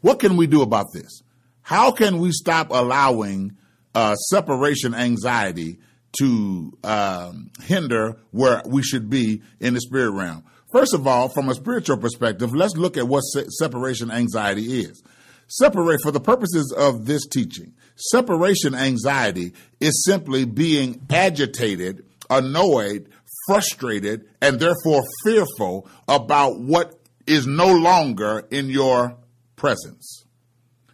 What 0.00 0.18
can 0.18 0.36
we 0.36 0.48
do 0.48 0.62
about 0.62 0.86
this? 0.92 1.22
How 1.60 1.92
can 1.92 2.18
we 2.18 2.32
stop 2.32 2.70
allowing 2.70 3.56
uh, 3.94 4.14
separation 4.16 4.94
anxiety 4.94 5.78
to 6.18 6.72
um, 6.84 7.50
hinder 7.62 8.16
where 8.30 8.62
we 8.66 8.82
should 8.82 9.08
be 9.08 9.42
in 9.60 9.74
the 9.74 9.80
spirit 9.80 10.10
realm. 10.10 10.44
First 10.72 10.94
of 10.94 11.06
all, 11.06 11.28
from 11.28 11.50
a 11.50 11.54
spiritual 11.54 11.98
perspective, 11.98 12.54
let's 12.54 12.76
look 12.76 12.96
at 12.96 13.06
what 13.06 13.20
se- 13.20 13.44
separation 13.58 14.10
anxiety 14.10 14.80
is. 14.80 15.02
Separate, 15.46 16.00
for 16.02 16.10
the 16.10 16.20
purposes 16.20 16.74
of 16.76 17.04
this 17.04 17.26
teaching, 17.26 17.74
separation 17.94 18.74
anxiety 18.74 19.52
is 19.80 20.02
simply 20.06 20.46
being 20.46 21.06
agitated, 21.10 22.06
annoyed, 22.30 23.10
frustrated, 23.46 24.26
and 24.40 24.58
therefore 24.58 25.02
fearful 25.24 25.86
about 26.08 26.58
what 26.58 26.98
is 27.26 27.46
no 27.46 27.70
longer 27.70 28.46
in 28.50 28.70
your 28.70 29.18
presence. 29.56 30.21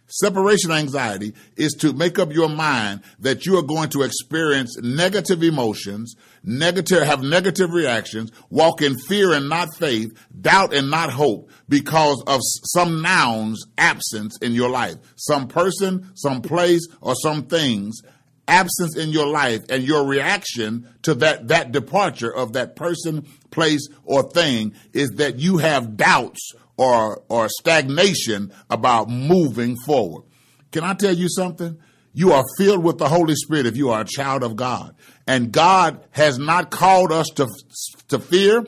Separation 0.09 0.71
anxiety 0.71 1.33
is 1.55 1.73
to 1.73 1.93
make 1.93 2.17
up 2.17 2.33
your 2.33 2.49
mind 2.49 3.01
that 3.19 3.45
you 3.45 3.57
are 3.57 3.63
going 3.63 3.89
to 3.89 4.01
experience 4.01 4.75
negative 4.81 5.43
emotions, 5.43 6.15
negative, 6.43 7.03
have 7.03 7.21
negative 7.21 7.71
reactions, 7.71 8.31
walk 8.49 8.81
in 8.81 8.97
fear 8.97 9.33
and 9.33 9.47
not 9.49 9.75
faith, 9.75 10.11
doubt 10.41 10.73
and 10.73 10.89
not 10.89 11.11
hope 11.11 11.51
because 11.69 12.23
of 12.25 12.39
some 12.43 13.03
noun's 13.03 13.63
absence 13.77 14.35
in 14.39 14.53
your 14.53 14.69
life. 14.69 14.95
Some 15.15 15.47
person, 15.47 16.11
some 16.15 16.41
place, 16.41 16.87
or 17.01 17.13
some 17.13 17.43
things 17.43 18.01
absence 18.49 18.97
in 18.97 19.09
your 19.09 19.27
life 19.27 19.61
and 19.69 19.83
your 19.83 20.05
reaction 20.05 20.87
to 21.03 21.13
that, 21.15 21.47
that 21.47 21.71
departure 21.71 22.33
of 22.33 22.53
that 22.53 22.75
person, 22.75 23.25
place, 23.51 23.87
or 24.03 24.23
thing 24.23 24.73
is 24.93 25.11
that 25.11 25.37
you 25.37 25.57
have 25.57 25.95
doubts 25.95 26.53
or, 26.77 27.23
or 27.29 27.47
stagnation 27.49 28.51
about 28.69 29.09
moving 29.09 29.75
forward. 29.85 30.23
Can 30.71 30.83
I 30.83 30.93
tell 30.93 31.13
you 31.13 31.29
something? 31.29 31.77
You 32.13 32.33
are 32.33 32.43
filled 32.57 32.83
with 32.83 32.97
the 32.97 33.07
Holy 33.07 33.35
Spirit 33.35 33.65
if 33.65 33.77
you 33.77 33.89
are 33.89 34.01
a 34.01 34.05
child 34.05 34.43
of 34.43 34.55
God. 34.55 34.95
And 35.27 35.51
God 35.51 36.03
has 36.11 36.39
not 36.39 36.71
called 36.71 37.11
us 37.11 37.27
to, 37.35 37.47
to 38.07 38.19
fear, 38.19 38.65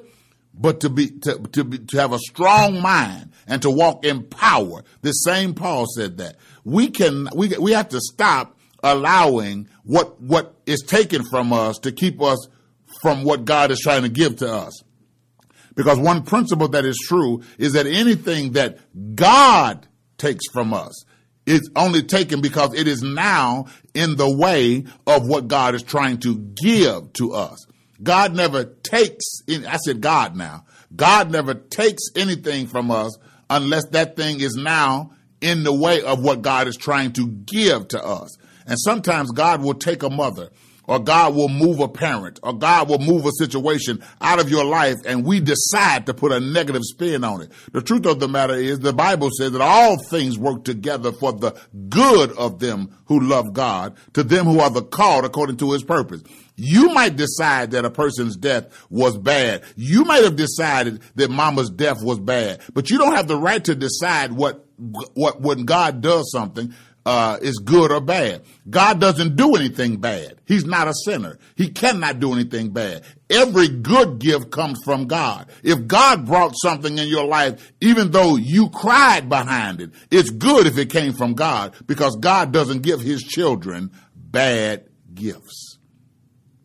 but 0.53 0.81
to 0.81 0.89
be, 0.89 1.07
to, 1.07 1.39
to 1.39 1.63
be, 1.63 1.79
to 1.79 1.97
have 1.97 2.13
a 2.13 2.19
strong 2.19 2.81
mind 2.81 3.31
and 3.47 3.61
to 3.63 3.71
walk 3.71 4.05
in 4.05 4.23
power. 4.23 4.83
The 5.01 5.11
same 5.11 5.53
Paul 5.53 5.85
said 5.88 6.17
that. 6.17 6.35
We 6.63 6.89
can, 6.89 7.29
we, 7.35 7.50
we 7.57 7.71
have 7.71 7.89
to 7.89 8.00
stop 8.00 8.57
allowing 8.83 9.67
what, 9.83 10.21
what 10.21 10.55
is 10.65 10.81
taken 10.81 11.23
from 11.23 11.53
us 11.53 11.77
to 11.79 11.91
keep 11.91 12.21
us 12.21 12.47
from 13.01 13.23
what 13.23 13.45
God 13.45 13.71
is 13.71 13.79
trying 13.79 14.03
to 14.03 14.09
give 14.09 14.38
to 14.38 14.51
us. 14.51 14.83
Because 15.75 15.97
one 15.97 16.23
principle 16.23 16.67
that 16.69 16.85
is 16.85 16.97
true 17.07 17.41
is 17.57 17.73
that 17.73 17.88
anything 17.88 18.53
that 18.53 18.79
God 19.15 19.88
takes 20.17 20.45
from 20.51 20.73
us 20.73 21.05
is 21.45 21.69
only 21.75 22.03
taken 22.03 22.41
because 22.41 22.73
it 22.73 22.88
is 22.88 23.01
now 23.01 23.65
in 23.93 24.15
the 24.15 24.29
way 24.29 24.83
of 25.07 25.27
what 25.27 25.47
God 25.47 25.75
is 25.75 25.83
trying 25.83 26.19
to 26.19 26.38
give 26.38 27.13
to 27.13 27.33
us. 27.33 27.65
God 28.03 28.35
never 28.35 28.63
takes, 28.63 29.41
I 29.50 29.77
said 29.77 30.01
God 30.01 30.35
now. 30.35 30.65
God 30.95 31.31
never 31.31 31.53
takes 31.53 32.03
anything 32.15 32.67
from 32.67 32.91
us 32.91 33.17
unless 33.50 33.88
that 33.89 34.15
thing 34.15 34.39
is 34.39 34.55
now 34.55 35.11
in 35.41 35.63
the 35.63 35.74
way 35.74 36.01
of 36.03 36.24
what 36.24 36.41
God 36.41 36.67
is 36.67 36.77
trying 36.77 37.13
to 37.13 37.27
give 37.27 37.88
to 37.89 38.03
us. 38.03 38.38
And 38.65 38.79
sometimes 38.79 39.31
God 39.31 39.62
will 39.62 39.74
take 39.74 40.03
a 40.03 40.10
mother 40.10 40.50
or 40.88 41.00
God 41.00 41.36
will 41.36 41.50
move 41.50 41.79
a 41.79 41.88
parent 41.88 42.39
or 42.43 42.53
God 42.53 42.89
will 42.89 43.00
move 43.00 43.25
a 43.25 43.31
situation 43.31 44.03
out 44.19 44.39
of 44.39 44.50
your 44.50 44.65
life 44.65 44.98
and 45.05 45.25
we 45.25 45.39
decide 45.39 46.05
to 46.05 46.13
put 46.13 46.31
a 46.31 46.39
negative 46.39 46.83
spin 46.83 47.24
on 47.24 47.41
it. 47.41 47.51
The 47.71 47.81
truth 47.81 48.05
of 48.05 48.19
the 48.19 48.27
matter 48.27 48.55
is 48.55 48.79
the 48.79 48.93
Bible 48.93 49.29
says 49.38 49.51
that 49.51 49.62
all 49.62 49.98
things 50.10 50.38
work 50.38 50.63
together 50.63 51.12
for 51.12 51.33
the 51.33 51.53
good 51.89 52.31
of 52.33 52.60
them 52.60 52.98
who 53.05 53.19
love 53.19 53.53
God, 53.53 53.95
to 54.13 54.24
them 54.24 54.45
who 54.45 54.60
are 54.60 54.69
the 54.69 54.83
called 54.83 55.25
according 55.25 55.57
to 55.57 55.71
his 55.71 55.83
purpose. 55.83 56.24
You 56.55 56.89
might 56.89 57.15
decide 57.15 57.71
that 57.71 57.86
a 57.86 57.89
person's 57.89 58.36
death 58.36 58.86
was 58.89 59.17
bad. 59.17 59.63
You 59.75 60.03
might 60.05 60.24
have 60.24 60.36
decided 60.36 61.01
that 61.15 61.31
mama's 61.31 61.69
death 61.69 62.03
was 62.03 62.19
bad, 62.19 62.62
but 62.74 62.89
you 62.89 62.98
don't 62.98 63.15
have 63.15 63.27
the 63.27 63.38
right 63.38 63.63
to 63.63 63.75
decide 63.75 64.33
what, 64.33 64.67
what, 65.13 65.41
when 65.41 65.65
God 65.65 66.01
does 66.01 66.31
something, 66.31 66.73
uh, 67.05 67.38
is 67.41 67.57
good 67.57 67.91
or 67.91 68.01
bad. 68.01 68.43
God 68.69 69.00
doesn't 69.00 69.35
do 69.35 69.55
anything 69.55 69.97
bad. 69.97 70.39
He's 70.45 70.65
not 70.65 70.88
a 70.88 70.93
sinner. 71.05 71.39
He 71.55 71.69
cannot 71.69 72.19
do 72.19 72.33
anything 72.33 72.69
bad. 72.69 73.03
Every 73.29 73.67
good 73.69 74.19
gift 74.19 74.51
comes 74.51 74.79
from 74.83 75.07
God. 75.07 75.50
If 75.63 75.88
God 75.88 76.25
brought 76.25 76.53
something 76.61 76.97
in 76.97 77.07
your 77.07 77.25
life, 77.25 77.71
even 77.81 78.11
though 78.11 78.35
you 78.35 78.69
cried 78.69 79.29
behind 79.29 79.81
it, 79.81 79.91
it's 80.11 80.29
good 80.29 80.67
if 80.67 80.77
it 80.77 80.91
came 80.91 81.13
from 81.13 81.33
God 81.33 81.73
because 81.88 82.15
God 82.17 82.51
doesn't 82.51 82.81
give 82.81 83.01
his 83.01 83.23
children 83.23 83.91
bad 84.15 84.85
gifts. 85.13 85.79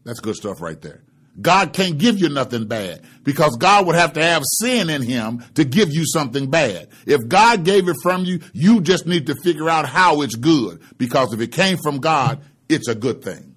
That's 0.04 0.20
good 0.20 0.36
stuff 0.36 0.60
right 0.60 0.80
there. 0.80 1.05
God 1.40 1.72
can't 1.72 1.98
give 1.98 2.18
you 2.18 2.28
nothing 2.28 2.66
bad 2.66 3.02
because 3.22 3.56
God 3.56 3.86
would 3.86 3.96
have 3.96 4.14
to 4.14 4.22
have 4.22 4.42
sin 4.44 4.88
in 4.88 5.02
him 5.02 5.44
to 5.54 5.64
give 5.64 5.92
you 5.92 6.04
something 6.06 6.48
bad. 6.48 6.88
If 7.04 7.28
God 7.28 7.64
gave 7.64 7.88
it 7.88 7.96
from 8.02 8.24
you, 8.24 8.40
you 8.52 8.80
just 8.80 9.06
need 9.06 9.26
to 9.26 9.34
figure 9.42 9.68
out 9.68 9.86
how 9.86 10.22
it's 10.22 10.34
good 10.34 10.80
because 10.96 11.32
if 11.32 11.40
it 11.40 11.52
came 11.52 11.76
from 11.76 11.98
God, 11.98 12.40
it's 12.68 12.88
a 12.88 12.94
good 12.94 13.22
thing. 13.22 13.54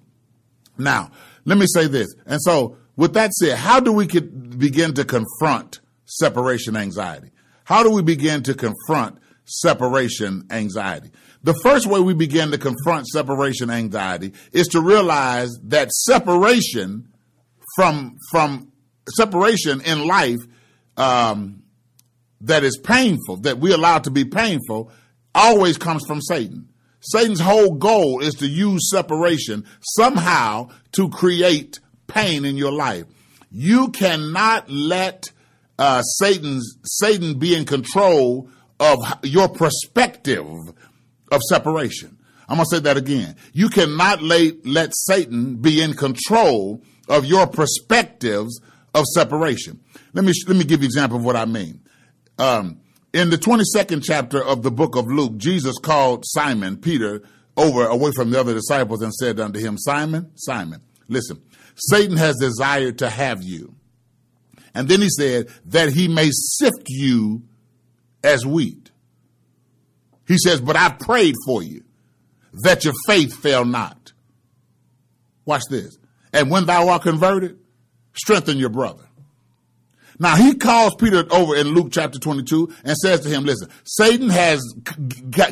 Now, 0.76 1.10
let 1.44 1.58
me 1.58 1.66
say 1.66 1.86
this. 1.86 2.08
And 2.26 2.40
so 2.42 2.76
with 2.96 3.14
that 3.14 3.32
said, 3.32 3.56
how 3.56 3.80
do 3.80 3.92
we 3.92 4.06
begin 4.06 4.94
to 4.94 5.04
confront 5.04 5.80
separation 6.04 6.76
anxiety? 6.76 7.30
How 7.64 7.82
do 7.82 7.90
we 7.90 8.02
begin 8.02 8.42
to 8.42 8.54
confront 8.54 9.18
separation 9.44 10.46
anxiety? 10.50 11.10
The 11.42 11.54
first 11.62 11.86
way 11.86 12.00
we 12.00 12.12
begin 12.12 12.50
to 12.50 12.58
confront 12.58 13.06
separation 13.06 13.70
anxiety 13.70 14.34
is 14.52 14.68
to 14.68 14.82
realize 14.82 15.50
that 15.64 15.90
separation 15.92 17.08
from 17.76 18.16
from 18.30 18.72
separation 19.16 19.80
in 19.80 20.06
life 20.06 20.38
um, 20.96 21.62
that 22.40 22.64
is 22.64 22.78
painful, 22.78 23.38
that 23.38 23.58
we 23.58 23.72
allow 23.72 23.98
to 23.98 24.10
be 24.10 24.24
painful, 24.24 24.90
always 25.34 25.76
comes 25.76 26.04
from 26.06 26.20
Satan. 26.20 26.68
Satan's 27.00 27.40
whole 27.40 27.74
goal 27.74 28.20
is 28.20 28.34
to 28.34 28.46
use 28.46 28.90
separation 28.90 29.64
somehow 29.96 30.68
to 30.92 31.08
create 31.08 31.80
pain 32.06 32.44
in 32.44 32.56
your 32.56 32.72
life. 32.72 33.04
You 33.50 33.88
cannot 33.88 34.70
let 34.70 35.30
uh, 35.78 36.02
Satan's 36.02 36.76
Satan 36.84 37.38
be 37.38 37.54
in 37.54 37.64
control 37.64 38.50
of 38.78 38.98
your 39.22 39.48
perspective 39.48 40.46
of 41.32 41.42
separation. 41.48 42.18
I'm 42.48 42.58
to 42.58 42.66
say 42.66 42.80
that 42.80 42.96
again. 42.96 43.36
You 43.52 43.68
cannot 43.68 44.22
lay, 44.22 44.52
let 44.64 44.92
Satan 44.94 45.56
be 45.56 45.80
in 45.80 45.94
control 45.94 46.82
of 47.10 47.26
your 47.26 47.46
perspectives 47.46 48.60
of 48.94 49.04
separation. 49.14 49.80
Let 50.14 50.24
me, 50.24 50.32
let 50.46 50.56
me 50.56 50.64
give 50.64 50.80
you 50.80 50.86
an 50.86 50.90
example 50.90 51.18
of 51.18 51.24
what 51.24 51.36
I 51.36 51.44
mean. 51.44 51.80
Um, 52.38 52.80
in 53.12 53.30
the 53.30 53.36
22nd 53.36 54.02
chapter 54.04 54.42
of 54.42 54.62
the 54.62 54.70
book 54.70 54.96
of 54.96 55.06
Luke, 55.06 55.36
Jesus 55.36 55.76
called 55.78 56.24
Simon, 56.26 56.76
Peter, 56.76 57.22
over 57.56 57.86
away 57.86 58.12
from 58.12 58.30
the 58.30 58.40
other 58.40 58.54
disciples 58.54 59.02
and 59.02 59.12
said 59.12 59.38
unto 59.40 59.58
him, 59.58 59.76
Simon, 59.76 60.30
Simon, 60.36 60.80
listen, 61.08 61.42
Satan 61.74 62.16
has 62.16 62.36
desired 62.36 62.98
to 62.98 63.10
have 63.10 63.42
you. 63.42 63.74
And 64.74 64.88
then 64.88 65.00
he 65.00 65.08
said 65.10 65.48
that 65.66 65.92
he 65.92 66.06
may 66.06 66.30
sift 66.30 66.84
you 66.86 67.42
as 68.22 68.46
wheat. 68.46 68.90
He 70.28 70.38
says, 70.38 70.60
But 70.60 70.76
I 70.76 70.90
prayed 70.90 71.34
for 71.44 71.62
you 71.62 71.82
that 72.62 72.84
your 72.84 72.94
faith 73.06 73.34
fail 73.34 73.64
not. 73.64 74.12
Watch 75.44 75.64
this. 75.68 75.98
And 76.32 76.50
when 76.50 76.66
thou 76.66 76.88
art 76.88 77.02
converted, 77.02 77.58
strengthen 78.14 78.58
your 78.58 78.68
brother. 78.68 79.04
Now 80.18 80.36
he 80.36 80.54
calls 80.54 80.94
Peter 80.96 81.24
over 81.30 81.56
in 81.56 81.68
Luke 81.68 81.88
chapter 81.90 82.18
22 82.18 82.72
and 82.84 82.96
says 82.96 83.20
to 83.20 83.28
him, 83.30 83.44
listen, 83.44 83.70
Satan 83.84 84.28
has 84.28 84.62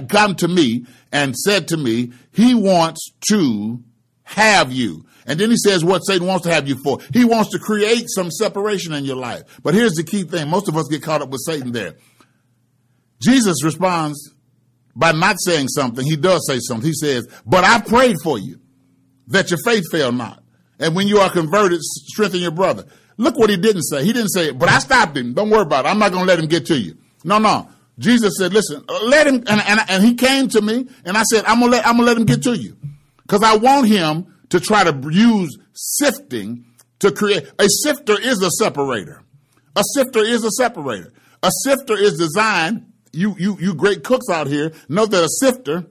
come 0.09 0.35
to 0.37 0.47
me 0.47 0.85
and 1.11 1.35
said 1.35 1.69
to 1.69 1.79
me, 1.79 2.13
he 2.33 2.55
wants 2.55 3.11
to 3.31 3.83
have 4.25 4.71
you. 4.71 5.07
And 5.27 5.41
then 5.41 5.51
he 5.51 5.57
says 5.57 5.83
what 5.83 6.01
Satan 6.01 6.27
wants 6.27 6.47
to 6.47 6.53
have 6.53 6.69
you 6.69 6.77
for. 6.83 6.99
He 7.15 7.25
wants 7.25 7.51
to 7.53 7.59
create 7.59 8.07
some 8.09 8.31
separation 8.31 8.93
in 8.93 9.07
your 9.07 9.17
life. 9.17 9.43
But 9.63 9.73
here's 9.73 9.95
the 9.95 10.05
key 10.05 10.25
thing. 10.25 10.49
Most 10.49 10.69
of 10.69 10.77
us 10.77 10.87
get 10.89 11.03
caught 11.03 11.23
up 11.23 11.31
with 11.31 11.41
Satan 11.47 11.73
there. 11.73 11.97
Jesus 13.23 13.65
responds 13.65 14.35
by 14.95 15.13
not 15.13 15.37
saying 15.41 15.69
something, 15.69 16.05
he 16.05 16.17
does 16.17 16.47
say 16.47 16.59
something. 16.61 16.87
He 16.87 16.93
says, 16.93 17.27
But 17.47 17.65
I 17.65 17.81
prayed 17.81 18.17
for 18.23 18.39
you 18.39 18.61
that 19.29 19.51
your 19.51 19.61
faith 19.65 19.85
fail 19.91 20.13
not. 20.13 20.43
And 20.79 20.95
when 20.95 21.09
you 21.09 21.19
are 21.19 21.31
converted, 21.31 21.81
strengthen 21.83 22.41
your 22.41 22.51
brother. 22.51 22.85
Look 23.17 23.37
what 23.37 23.51
he 23.51 23.57
didn't 23.57 23.83
say. 23.83 24.05
He 24.05 24.13
didn't 24.13 24.31
say, 24.31 24.53
But 24.53 24.69
I 24.69 24.79
stopped 24.79 25.17
him. 25.17 25.35
Don't 25.35 25.51
worry 25.51 25.63
about 25.63 25.85
it. 25.85 25.89
I'm 25.89 25.99
not 25.99 26.13
going 26.13 26.25
to 26.25 26.29
let 26.29 26.39
him 26.39 26.47
get 26.47 26.67
to 26.67 26.79
you. 26.79 26.97
No, 27.25 27.39
no. 27.39 27.69
Jesus 27.99 28.39
said, 28.39 28.53
Listen, 28.53 28.85
let 29.05 29.27
him. 29.27 29.43
And, 29.47 29.61
and, 29.61 29.81
and 29.89 30.05
he 30.05 30.15
came 30.15 30.49
to 30.49 30.61
me, 30.61 30.87
and 31.05 31.17
I 31.17 31.23
said, 31.25 31.45
I'm 31.45 31.59
going 31.59 31.73
to 31.73 31.77
let, 31.79 31.87
I'm 31.87 31.97
going 31.97 32.07
to 32.07 32.13
let 32.13 32.17
him 32.19 32.27
get 32.27 32.43
to 32.45 32.57
you. 32.57 32.77
Because 33.23 33.43
I 33.43 33.57
want 33.57 33.89
him 33.89 34.35
to 34.51 34.61
try 34.61 34.85
to 34.85 35.11
use 35.11 35.59
sifting 35.75 36.65
to 37.01 37.11
create. 37.11 37.51
A 37.59 37.69
sifter 37.69 38.19
is 38.21 38.43
a 38.43 38.51
separator. 38.51 39.23
A 39.75 39.83
sifter 39.95 40.21
is 40.21 40.45
a 40.45 40.51
separator. 40.51 41.13
A 41.43 41.51
sifter 41.65 41.97
is 41.97 42.19
designed 42.19 42.89
you, 43.13 43.35
you, 43.39 43.57
you 43.61 43.75
great 43.75 44.05
cooks 44.05 44.29
out 44.29 44.47
here 44.47 44.73
know 44.89 45.07
that 45.07 45.25
a 45.25 45.29
sifter 45.29 45.87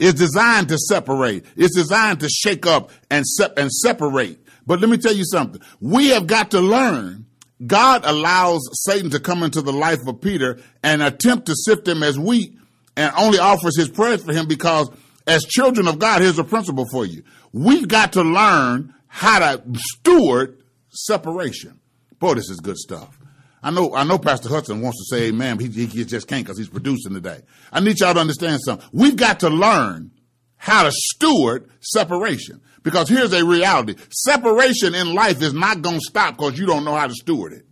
is 0.00 0.14
designed 0.14 0.68
to 0.70 0.78
separate. 0.78 1.44
It's 1.56 1.76
designed 1.76 2.20
to 2.20 2.28
shake 2.28 2.66
up 2.66 2.90
and, 3.10 3.24
se- 3.26 3.52
and 3.56 3.70
separate. 3.70 4.40
But 4.66 4.80
let 4.80 4.88
me 4.90 4.96
tell 4.96 5.14
you 5.14 5.24
something. 5.24 5.60
We 5.80 6.08
have 6.08 6.26
got 6.26 6.50
to 6.52 6.60
learn. 6.60 7.26
God 7.66 8.04
allows 8.06 8.62
Satan 8.86 9.10
to 9.10 9.20
come 9.20 9.42
into 9.42 9.60
the 9.60 9.72
life 9.72 9.98
of 10.06 10.20
Peter 10.22 10.58
and 10.82 11.02
attempt 11.02 11.46
to 11.46 11.54
sift 11.54 11.86
him 11.86 12.02
as 12.02 12.18
wheat 12.18 12.56
and 12.96 13.12
only 13.16 13.38
offers 13.38 13.76
his 13.76 13.90
prayers 13.90 14.24
for 14.24 14.32
him 14.32 14.48
because 14.48 14.90
as 15.26 15.44
children 15.44 15.86
of 15.86 15.98
God, 15.98 16.22
here's 16.22 16.38
a 16.38 16.44
principle 16.44 16.86
for 16.90 17.04
you. 17.04 17.22
We've 17.52 17.86
got 17.86 18.14
to 18.14 18.22
learn 18.22 18.94
how 19.06 19.40
to 19.40 19.62
steward 19.76 20.62
separation. 20.88 21.78
Boy, 22.18 22.34
this 22.34 22.48
is 22.48 22.60
good 22.60 22.78
stuff. 22.78 23.19
I 23.62 23.70
know, 23.70 23.94
I 23.94 24.04
know 24.04 24.18
Pastor 24.18 24.48
Hudson 24.48 24.80
wants 24.80 24.98
to 24.98 25.16
say 25.16 25.28
amen, 25.28 25.56
but 25.56 25.66
he, 25.66 25.86
he 25.86 26.04
just 26.04 26.26
can't 26.26 26.44
because 26.44 26.56
he's 26.56 26.68
producing 26.68 27.12
today. 27.12 27.42
I 27.72 27.80
need 27.80 28.00
y'all 28.00 28.14
to 28.14 28.20
understand 28.20 28.60
something. 28.62 28.88
We've 28.92 29.16
got 29.16 29.40
to 29.40 29.50
learn 29.50 30.12
how 30.56 30.84
to 30.84 30.92
steward 30.92 31.70
separation 31.80 32.60
because 32.82 33.08
here's 33.08 33.32
a 33.32 33.44
reality. 33.44 33.96
Separation 34.10 34.94
in 34.94 35.14
life 35.14 35.42
is 35.42 35.52
not 35.52 35.82
going 35.82 35.96
to 35.96 36.04
stop 36.04 36.36
because 36.36 36.58
you 36.58 36.66
don't 36.66 36.84
know 36.84 36.94
how 36.94 37.06
to 37.06 37.14
steward 37.14 37.52
it. 37.52 37.66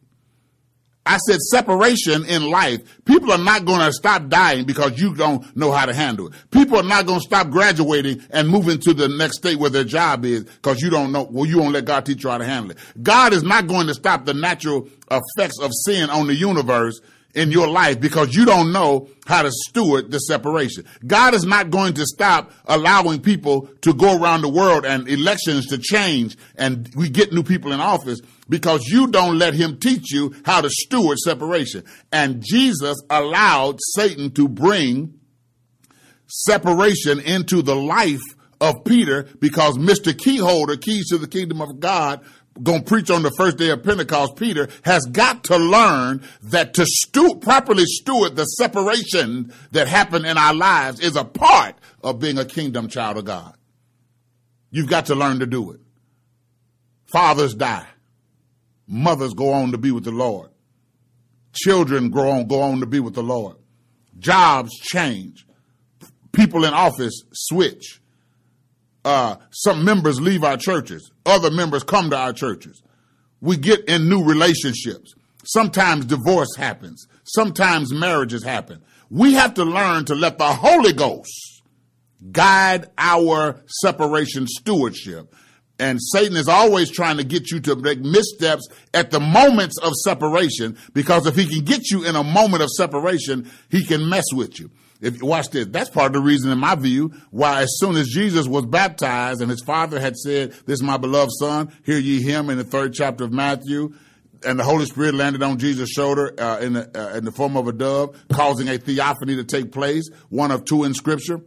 I 1.08 1.16
said 1.16 1.40
separation 1.40 2.26
in 2.26 2.50
life. 2.50 2.80
People 3.06 3.32
are 3.32 3.42
not 3.42 3.64
going 3.64 3.80
to 3.80 3.92
stop 3.94 4.28
dying 4.28 4.66
because 4.66 5.00
you 5.00 5.14
don't 5.14 5.56
know 5.56 5.72
how 5.72 5.86
to 5.86 5.94
handle 5.94 6.26
it. 6.26 6.34
People 6.50 6.76
are 6.76 6.82
not 6.82 7.06
going 7.06 7.20
to 7.20 7.24
stop 7.24 7.48
graduating 7.48 8.22
and 8.28 8.46
moving 8.46 8.78
to 8.80 8.92
the 8.92 9.08
next 9.08 9.38
state 9.38 9.58
where 9.58 9.70
their 9.70 9.84
job 9.84 10.26
is 10.26 10.44
because 10.44 10.82
you 10.82 10.90
don't 10.90 11.10
know, 11.10 11.26
well, 11.30 11.46
you 11.46 11.60
won't 11.60 11.72
let 11.72 11.86
God 11.86 12.04
teach 12.04 12.24
you 12.24 12.30
how 12.30 12.36
to 12.36 12.44
handle 12.44 12.72
it. 12.72 12.78
God 13.02 13.32
is 13.32 13.42
not 13.42 13.66
going 13.66 13.86
to 13.86 13.94
stop 13.94 14.26
the 14.26 14.34
natural 14.34 14.86
effects 15.10 15.58
of 15.58 15.70
sin 15.86 16.10
on 16.10 16.26
the 16.26 16.34
universe 16.34 17.00
in 17.34 17.50
your 17.52 17.68
life 17.68 18.00
because 18.00 18.34
you 18.34 18.44
don't 18.44 18.70
know 18.70 19.08
how 19.26 19.40
to 19.42 19.50
steward 19.50 20.10
the 20.10 20.18
separation. 20.18 20.84
God 21.06 21.32
is 21.32 21.44
not 21.44 21.70
going 21.70 21.94
to 21.94 22.04
stop 22.04 22.52
allowing 22.66 23.22
people 23.22 23.70
to 23.80 23.94
go 23.94 24.20
around 24.20 24.42
the 24.42 24.48
world 24.50 24.84
and 24.84 25.08
elections 25.08 25.68
to 25.68 25.78
change 25.78 26.36
and 26.56 26.90
we 26.94 27.08
get 27.08 27.32
new 27.32 27.42
people 27.42 27.72
in 27.72 27.80
office 27.80 28.20
because 28.48 28.86
you 28.86 29.06
don't 29.08 29.38
let 29.38 29.54
him 29.54 29.78
teach 29.78 30.12
you 30.12 30.34
how 30.44 30.60
to 30.60 30.70
steward 30.70 31.18
separation. 31.18 31.84
And 32.12 32.42
Jesus 32.44 32.96
allowed 33.10 33.78
Satan 33.94 34.30
to 34.32 34.48
bring 34.48 35.18
separation 36.26 37.20
into 37.20 37.62
the 37.62 37.76
life 37.76 38.20
of 38.60 38.84
Peter 38.84 39.24
because 39.38 39.78
Mr. 39.78 40.12
Keyholder, 40.12 40.80
keys 40.80 41.08
to 41.08 41.18
the 41.18 41.28
kingdom 41.28 41.60
of 41.60 41.80
God, 41.80 42.20
to 42.64 42.82
preach 42.82 43.10
on 43.10 43.22
the 43.22 43.30
first 43.30 43.56
day 43.56 43.70
of 43.70 43.84
Pentecost, 43.84 44.36
Peter 44.36 44.68
has 44.82 45.04
got 45.06 45.44
to 45.44 45.56
learn 45.56 46.22
that 46.42 46.74
to 46.74 46.84
stu- 46.86 47.36
properly 47.36 47.84
steward 47.84 48.34
the 48.34 48.44
separation 48.44 49.52
that 49.70 49.86
happened 49.86 50.26
in 50.26 50.36
our 50.36 50.54
lives 50.54 51.00
is 51.00 51.14
a 51.14 51.24
part 51.24 51.76
of 52.02 52.18
being 52.18 52.38
a 52.38 52.44
kingdom 52.44 52.88
child 52.88 53.16
of 53.16 53.24
God. 53.24 53.54
You've 54.70 54.88
got 54.88 55.06
to 55.06 55.14
learn 55.14 55.38
to 55.38 55.46
do 55.46 55.70
it. 55.72 55.80
Fathers 57.06 57.54
die. 57.54 57.86
Mothers 58.88 59.34
go 59.34 59.52
on 59.52 59.70
to 59.72 59.78
be 59.78 59.90
with 59.90 60.04
the 60.04 60.10
Lord. 60.10 60.50
Children 61.52 62.08
grow 62.10 62.30
on, 62.30 62.46
go 62.48 62.60
on 62.62 62.80
to 62.80 62.86
be 62.86 63.00
with 63.00 63.14
the 63.14 63.22
Lord. 63.22 63.56
Jobs 64.18 64.72
change. 64.80 65.46
People 66.32 66.64
in 66.64 66.72
office 66.74 67.22
switch. 67.32 68.00
uh, 69.04 69.36
some 69.50 69.84
members 69.84 70.20
leave 70.20 70.44
our 70.44 70.56
churches, 70.56 71.10
other 71.24 71.50
members 71.50 71.82
come 71.84 72.10
to 72.10 72.16
our 72.16 72.32
churches. 72.32 72.82
We 73.40 73.56
get 73.56 73.84
in 73.88 74.08
new 74.08 74.24
relationships. 74.24 75.14
Sometimes 75.44 76.04
divorce 76.04 76.54
happens. 76.56 77.06
Sometimes 77.24 77.92
marriages 77.92 78.42
happen. 78.44 78.82
We 79.10 79.34
have 79.34 79.54
to 79.54 79.64
learn 79.64 80.04
to 80.06 80.14
let 80.14 80.36
the 80.38 80.52
Holy 80.52 80.92
Ghost 80.92 81.62
guide 82.32 82.90
our 82.98 83.62
separation 83.66 84.46
stewardship. 84.46 85.34
And 85.78 86.00
Satan 86.02 86.36
is 86.36 86.48
always 86.48 86.90
trying 86.90 87.18
to 87.18 87.24
get 87.24 87.50
you 87.50 87.60
to 87.60 87.76
make 87.76 88.00
missteps 88.00 88.68
at 88.92 89.10
the 89.10 89.20
moments 89.20 89.78
of 89.78 89.92
separation 89.94 90.76
because 90.92 91.26
if 91.26 91.36
he 91.36 91.46
can 91.46 91.64
get 91.64 91.90
you 91.90 92.04
in 92.04 92.16
a 92.16 92.24
moment 92.24 92.62
of 92.62 92.70
separation, 92.70 93.50
he 93.70 93.84
can 93.84 94.08
mess 94.08 94.24
with 94.32 94.58
you. 94.58 94.70
If 95.00 95.20
you 95.20 95.26
watch 95.26 95.50
this, 95.50 95.66
that's 95.68 95.90
part 95.90 96.08
of 96.08 96.12
the 96.14 96.20
reason, 96.20 96.50
in 96.50 96.58
my 96.58 96.74
view, 96.74 97.12
why 97.30 97.62
as 97.62 97.78
soon 97.78 97.94
as 97.96 98.08
Jesus 98.08 98.48
was 98.48 98.66
baptized 98.66 99.40
and 99.40 99.48
his 99.48 99.62
father 99.62 100.00
had 100.00 100.16
said, 100.16 100.50
"This 100.66 100.80
is 100.80 100.82
my 100.82 100.96
beloved 100.96 101.30
son, 101.38 101.72
hear 101.84 101.98
ye 101.98 102.20
him," 102.20 102.50
in 102.50 102.58
the 102.58 102.64
third 102.64 102.94
chapter 102.94 103.22
of 103.22 103.32
Matthew, 103.32 103.94
and 104.44 104.58
the 104.58 104.64
Holy 104.64 104.86
Spirit 104.86 105.14
landed 105.14 105.42
on 105.42 105.58
Jesus' 105.58 105.90
shoulder 105.90 106.34
uh, 106.40 106.58
in, 106.60 106.72
the, 106.72 106.90
uh, 107.00 107.16
in 107.16 107.24
the 107.24 107.30
form 107.30 107.56
of 107.56 107.68
a 107.68 107.72
dove, 107.72 108.16
causing 108.32 108.68
a 108.68 108.76
theophany 108.76 109.36
to 109.36 109.44
take 109.44 109.70
place, 109.70 110.08
one 110.30 110.50
of 110.50 110.64
two 110.64 110.82
in 110.82 110.94
Scripture. 110.94 111.42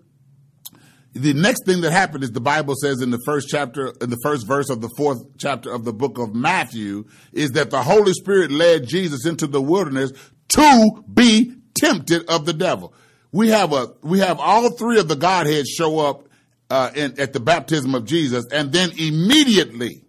The 1.13 1.33
next 1.33 1.65
thing 1.65 1.81
that 1.81 1.91
happened 1.91 2.23
is 2.23 2.31
the 2.31 2.39
Bible 2.39 2.73
says 2.81 3.01
in 3.01 3.11
the 3.11 3.19
first 3.25 3.49
chapter, 3.49 3.93
in 4.01 4.09
the 4.09 4.19
first 4.23 4.47
verse 4.47 4.69
of 4.69 4.79
the 4.79 4.89
fourth 4.95 5.19
chapter 5.37 5.71
of 5.71 5.83
the 5.83 5.91
book 5.91 6.17
of 6.17 6.33
Matthew, 6.33 7.05
is 7.33 7.51
that 7.51 7.69
the 7.69 7.83
Holy 7.83 8.13
Spirit 8.13 8.49
led 8.49 8.87
Jesus 8.87 9.25
into 9.25 9.45
the 9.45 9.61
wilderness 9.61 10.13
to 10.49 11.03
be 11.13 11.53
tempted 11.75 12.25
of 12.29 12.45
the 12.45 12.53
devil. 12.53 12.93
We 13.33 13.49
have 13.49 13.73
a 13.73 13.93
we 14.01 14.19
have 14.19 14.39
all 14.39 14.71
three 14.71 14.99
of 14.99 15.09
the 15.09 15.15
Godheads 15.15 15.69
show 15.69 15.99
up 15.99 16.29
uh, 16.69 16.91
in, 16.95 17.19
at 17.19 17.33
the 17.33 17.39
baptism 17.41 17.93
of 17.93 18.05
Jesus, 18.05 18.45
and 18.51 18.71
then 18.71 18.91
immediately, 18.97 20.05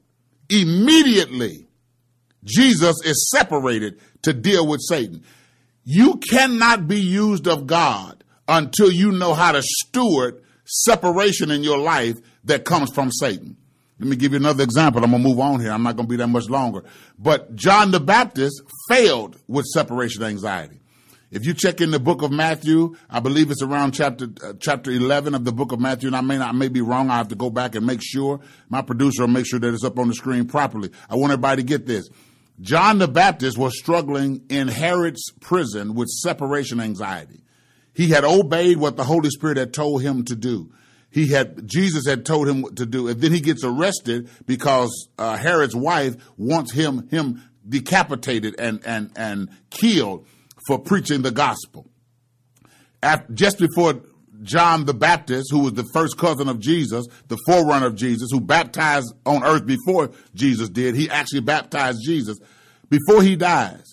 immediately, 0.48 1.66
Jesus 2.44 2.96
is 3.04 3.28
separated 3.30 4.00
to 4.22 4.32
deal 4.32 4.66
with 4.66 4.80
Satan. 4.80 5.24
You 5.84 6.16
cannot 6.30 6.86
be 6.86 7.00
used 7.00 7.48
of 7.48 7.66
God 7.66 8.22
until 8.46 8.90
you 8.90 9.10
know 9.10 9.34
how 9.34 9.52
to 9.52 9.62
steward 9.62 10.42
separation 10.64 11.50
in 11.50 11.62
your 11.62 11.78
life 11.78 12.16
that 12.44 12.64
comes 12.64 12.90
from 12.92 13.10
Satan. 13.10 13.56
Let 13.98 14.08
me 14.08 14.16
give 14.16 14.32
you 14.32 14.38
another 14.38 14.64
example. 14.64 15.04
I'm 15.04 15.10
going 15.10 15.22
to 15.22 15.28
move 15.28 15.38
on 15.38 15.60
here. 15.60 15.70
I'm 15.70 15.82
not 15.82 15.96
going 15.96 16.06
to 16.08 16.10
be 16.10 16.16
that 16.16 16.26
much 16.26 16.48
longer. 16.48 16.82
But 17.18 17.54
John 17.54 17.92
the 17.92 18.00
Baptist 18.00 18.62
failed 18.88 19.38
with 19.46 19.64
separation 19.66 20.24
anxiety. 20.24 20.80
If 21.30 21.46
you 21.46 21.54
check 21.54 21.80
in 21.80 21.92
the 21.92 21.98
book 21.98 22.20
of 22.20 22.30
Matthew, 22.30 22.94
I 23.08 23.20
believe 23.20 23.50
it's 23.50 23.62
around 23.62 23.92
chapter 23.92 24.26
uh, 24.44 24.52
chapter 24.60 24.90
11 24.90 25.34
of 25.34 25.44
the 25.46 25.52
book 25.52 25.72
of 25.72 25.80
Matthew, 25.80 26.08
and 26.08 26.16
I 26.16 26.20
may 26.20 26.36
not 26.36 26.50
I 26.50 26.52
may 26.52 26.68
be 26.68 26.82
wrong. 26.82 27.08
I 27.08 27.16
have 27.16 27.28
to 27.28 27.34
go 27.34 27.48
back 27.48 27.74
and 27.74 27.86
make 27.86 28.00
sure. 28.02 28.40
My 28.68 28.82
producer 28.82 29.22
will 29.22 29.28
make 29.28 29.46
sure 29.46 29.58
that 29.58 29.72
it's 29.72 29.82
up 29.82 29.98
on 29.98 30.08
the 30.08 30.14
screen 30.14 30.46
properly. 30.46 30.90
I 31.08 31.16
want 31.16 31.32
everybody 31.32 31.62
to 31.62 31.66
get 31.66 31.86
this. 31.86 32.06
John 32.60 32.98
the 32.98 33.08
Baptist 33.08 33.56
was 33.56 33.78
struggling 33.78 34.42
in 34.50 34.68
Herod's 34.68 35.32
prison 35.40 35.94
with 35.94 36.08
separation 36.08 36.80
anxiety. 36.80 37.42
He 37.94 38.08
had 38.08 38.24
obeyed 38.24 38.78
what 38.78 38.96
the 38.96 39.04
Holy 39.04 39.30
Spirit 39.30 39.58
had 39.58 39.74
told 39.74 40.02
him 40.02 40.24
to 40.24 40.36
do. 40.36 40.72
He 41.10 41.28
had 41.28 41.68
Jesus 41.68 42.06
had 42.06 42.24
told 42.24 42.48
him 42.48 42.62
what 42.62 42.76
to 42.76 42.86
do, 42.86 43.08
and 43.08 43.20
then 43.20 43.32
he 43.32 43.40
gets 43.40 43.64
arrested 43.64 44.30
because 44.46 45.08
uh, 45.18 45.36
Herod's 45.36 45.76
wife 45.76 46.16
wants 46.38 46.72
him 46.72 47.08
him 47.08 47.42
decapitated 47.68 48.58
and 48.58 48.80
and 48.86 49.10
and 49.14 49.50
killed 49.68 50.26
for 50.66 50.78
preaching 50.78 51.20
the 51.20 51.30
gospel. 51.30 51.86
After, 53.02 53.30
just 53.34 53.58
before 53.58 54.00
John 54.42 54.86
the 54.86 54.94
Baptist, 54.94 55.50
who 55.50 55.60
was 55.60 55.74
the 55.74 55.86
first 55.92 56.16
cousin 56.16 56.48
of 56.48 56.60
Jesus, 56.60 57.06
the 57.28 57.38
forerunner 57.46 57.86
of 57.86 57.94
Jesus, 57.94 58.30
who 58.30 58.40
baptized 58.40 59.12
on 59.26 59.44
earth 59.44 59.66
before 59.66 60.10
Jesus 60.34 60.68
did, 60.68 60.94
he 60.94 61.10
actually 61.10 61.40
baptized 61.40 61.98
Jesus. 62.04 62.38
Before 62.88 63.22
he 63.22 63.36
dies, 63.36 63.91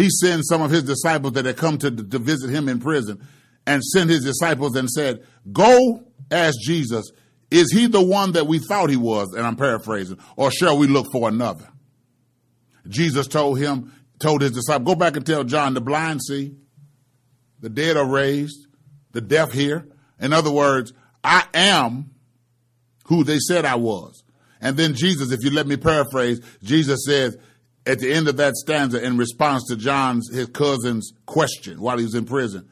he 0.00 0.08
sends 0.08 0.48
some 0.48 0.62
of 0.62 0.70
his 0.70 0.82
disciples 0.84 1.34
that 1.34 1.44
had 1.44 1.58
come 1.58 1.76
to, 1.76 1.90
to 1.90 2.18
visit 2.18 2.48
him 2.48 2.68
in 2.70 2.80
prison 2.80 3.20
and 3.66 3.84
sent 3.84 4.08
his 4.08 4.24
disciples 4.24 4.74
and 4.74 4.88
said, 4.88 5.26
Go 5.52 6.04
ask 6.30 6.58
Jesus, 6.62 7.10
is 7.50 7.70
he 7.70 7.86
the 7.86 8.02
one 8.02 8.32
that 8.32 8.46
we 8.46 8.60
thought 8.60 8.88
he 8.88 8.96
was? 8.96 9.34
And 9.34 9.46
I'm 9.46 9.56
paraphrasing, 9.56 10.18
or 10.36 10.50
shall 10.50 10.78
we 10.78 10.86
look 10.86 11.06
for 11.12 11.28
another? 11.28 11.68
Jesus 12.88 13.26
told 13.26 13.58
him, 13.58 13.92
told 14.18 14.40
his 14.40 14.52
disciples, 14.52 14.86
Go 14.86 14.94
back 14.94 15.16
and 15.16 15.26
tell 15.26 15.44
John, 15.44 15.74
the 15.74 15.82
blind 15.82 16.22
see, 16.22 16.54
the 17.60 17.68
dead 17.68 17.98
are 17.98 18.08
raised, 18.08 18.68
the 19.12 19.20
deaf 19.20 19.52
hear. 19.52 19.86
In 20.18 20.32
other 20.32 20.50
words, 20.50 20.94
I 21.22 21.44
am 21.52 22.10
who 23.04 23.22
they 23.22 23.38
said 23.38 23.66
I 23.66 23.74
was. 23.74 24.22
And 24.62 24.78
then 24.78 24.94
Jesus, 24.94 25.30
if 25.30 25.42
you 25.42 25.50
let 25.50 25.66
me 25.66 25.76
paraphrase, 25.76 26.40
Jesus 26.62 27.04
says 27.04 27.36
at 27.86 27.98
the 27.98 28.12
end 28.12 28.28
of 28.28 28.36
that 28.36 28.54
stanza 28.56 29.02
in 29.02 29.16
response 29.16 29.66
to 29.68 29.76
John's, 29.76 30.30
his 30.32 30.46
cousin's 30.46 31.12
question 31.26 31.80
while 31.80 31.98
he 31.98 32.04
was 32.04 32.14
in 32.14 32.24
prison, 32.24 32.68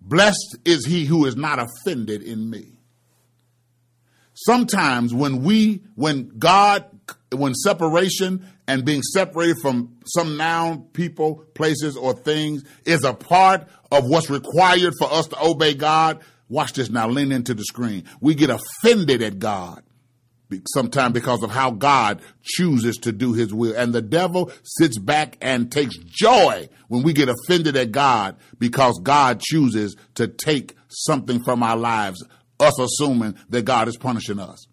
blessed 0.00 0.58
is 0.64 0.86
he 0.86 1.04
who 1.04 1.26
is 1.26 1.36
not 1.36 1.58
offended 1.58 2.22
in 2.22 2.50
me. 2.50 2.72
Sometimes 4.34 5.12
when 5.12 5.42
we, 5.42 5.82
when 5.94 6.30
God, 6.38 6.84
when 7.30 7.54
separation 7.54 8.46
and 8.66 8.84
being 8.84 9.02
separated 9.02 9.56
from 9.60 9.96
some 10.06 10.36
noun, 10.36 10.82
people, 10.92 11.44
places, 11.54 11.96
or 11.96 12.14
things 12.14 12.64
is 12.84 13.04
a 13.04 13.12
part 13.12 13.68
of 13.92 14.06
what's 14.06 14.30
required 14.30 14.94
for 14.98 15.12
us 15.12 15.26
to 15.28 15.42
obey 15.42 15.74
God. 15.74 16.20
Watch 16.48 16.72
this 16.72 16.88
now, 16.88 17.08
lean 17.08 17.32
into 17.32 17.52
the 17.52 17.64
screen. 17.64 18.04
We 18.20 18.34
get 18.34 18.50
offended 18.50 19.22
at 19.22 19.38
God 19.38 19.82
sometimes 20.66 21.12
because 21.12 21.42
of 21.42 21.50
how 21.50 21.70
God 21.70 22.20
chooses 22.42 22.96
to 22.98 23.12
do 23.12 23.32
his 23.32 23.52
will. 23.52 23.74
And 23.76 23.92
the 23.92 24.02
devil 24.02 24.50
sits 24.62 24.98
back 24.98 25.36
and 25.40 25.70
takes 25.70 25.96
joy 25.96 26.68
when 26.88 27.02
we 27.02 27.12
get 27.12 27.28
offended 27.28 27.76
at 27.76 27.92
God 27.92 28.36
because 28.58 28.98
God 29.02 29.40
chooses 29.40 29.96
to 30.14 30.28
take 30.28 30.76
something 30.88 31.42
from 31.42 31.62
our 31.62 31.76
lives, 31.76 32.24
us 32.58 32.78
assuming 32.78 33.36
that 33.48 33.64
God 33.64 33.88
is 33.88 33.96
punishing 33.96 34.38
us. 34.38 34.66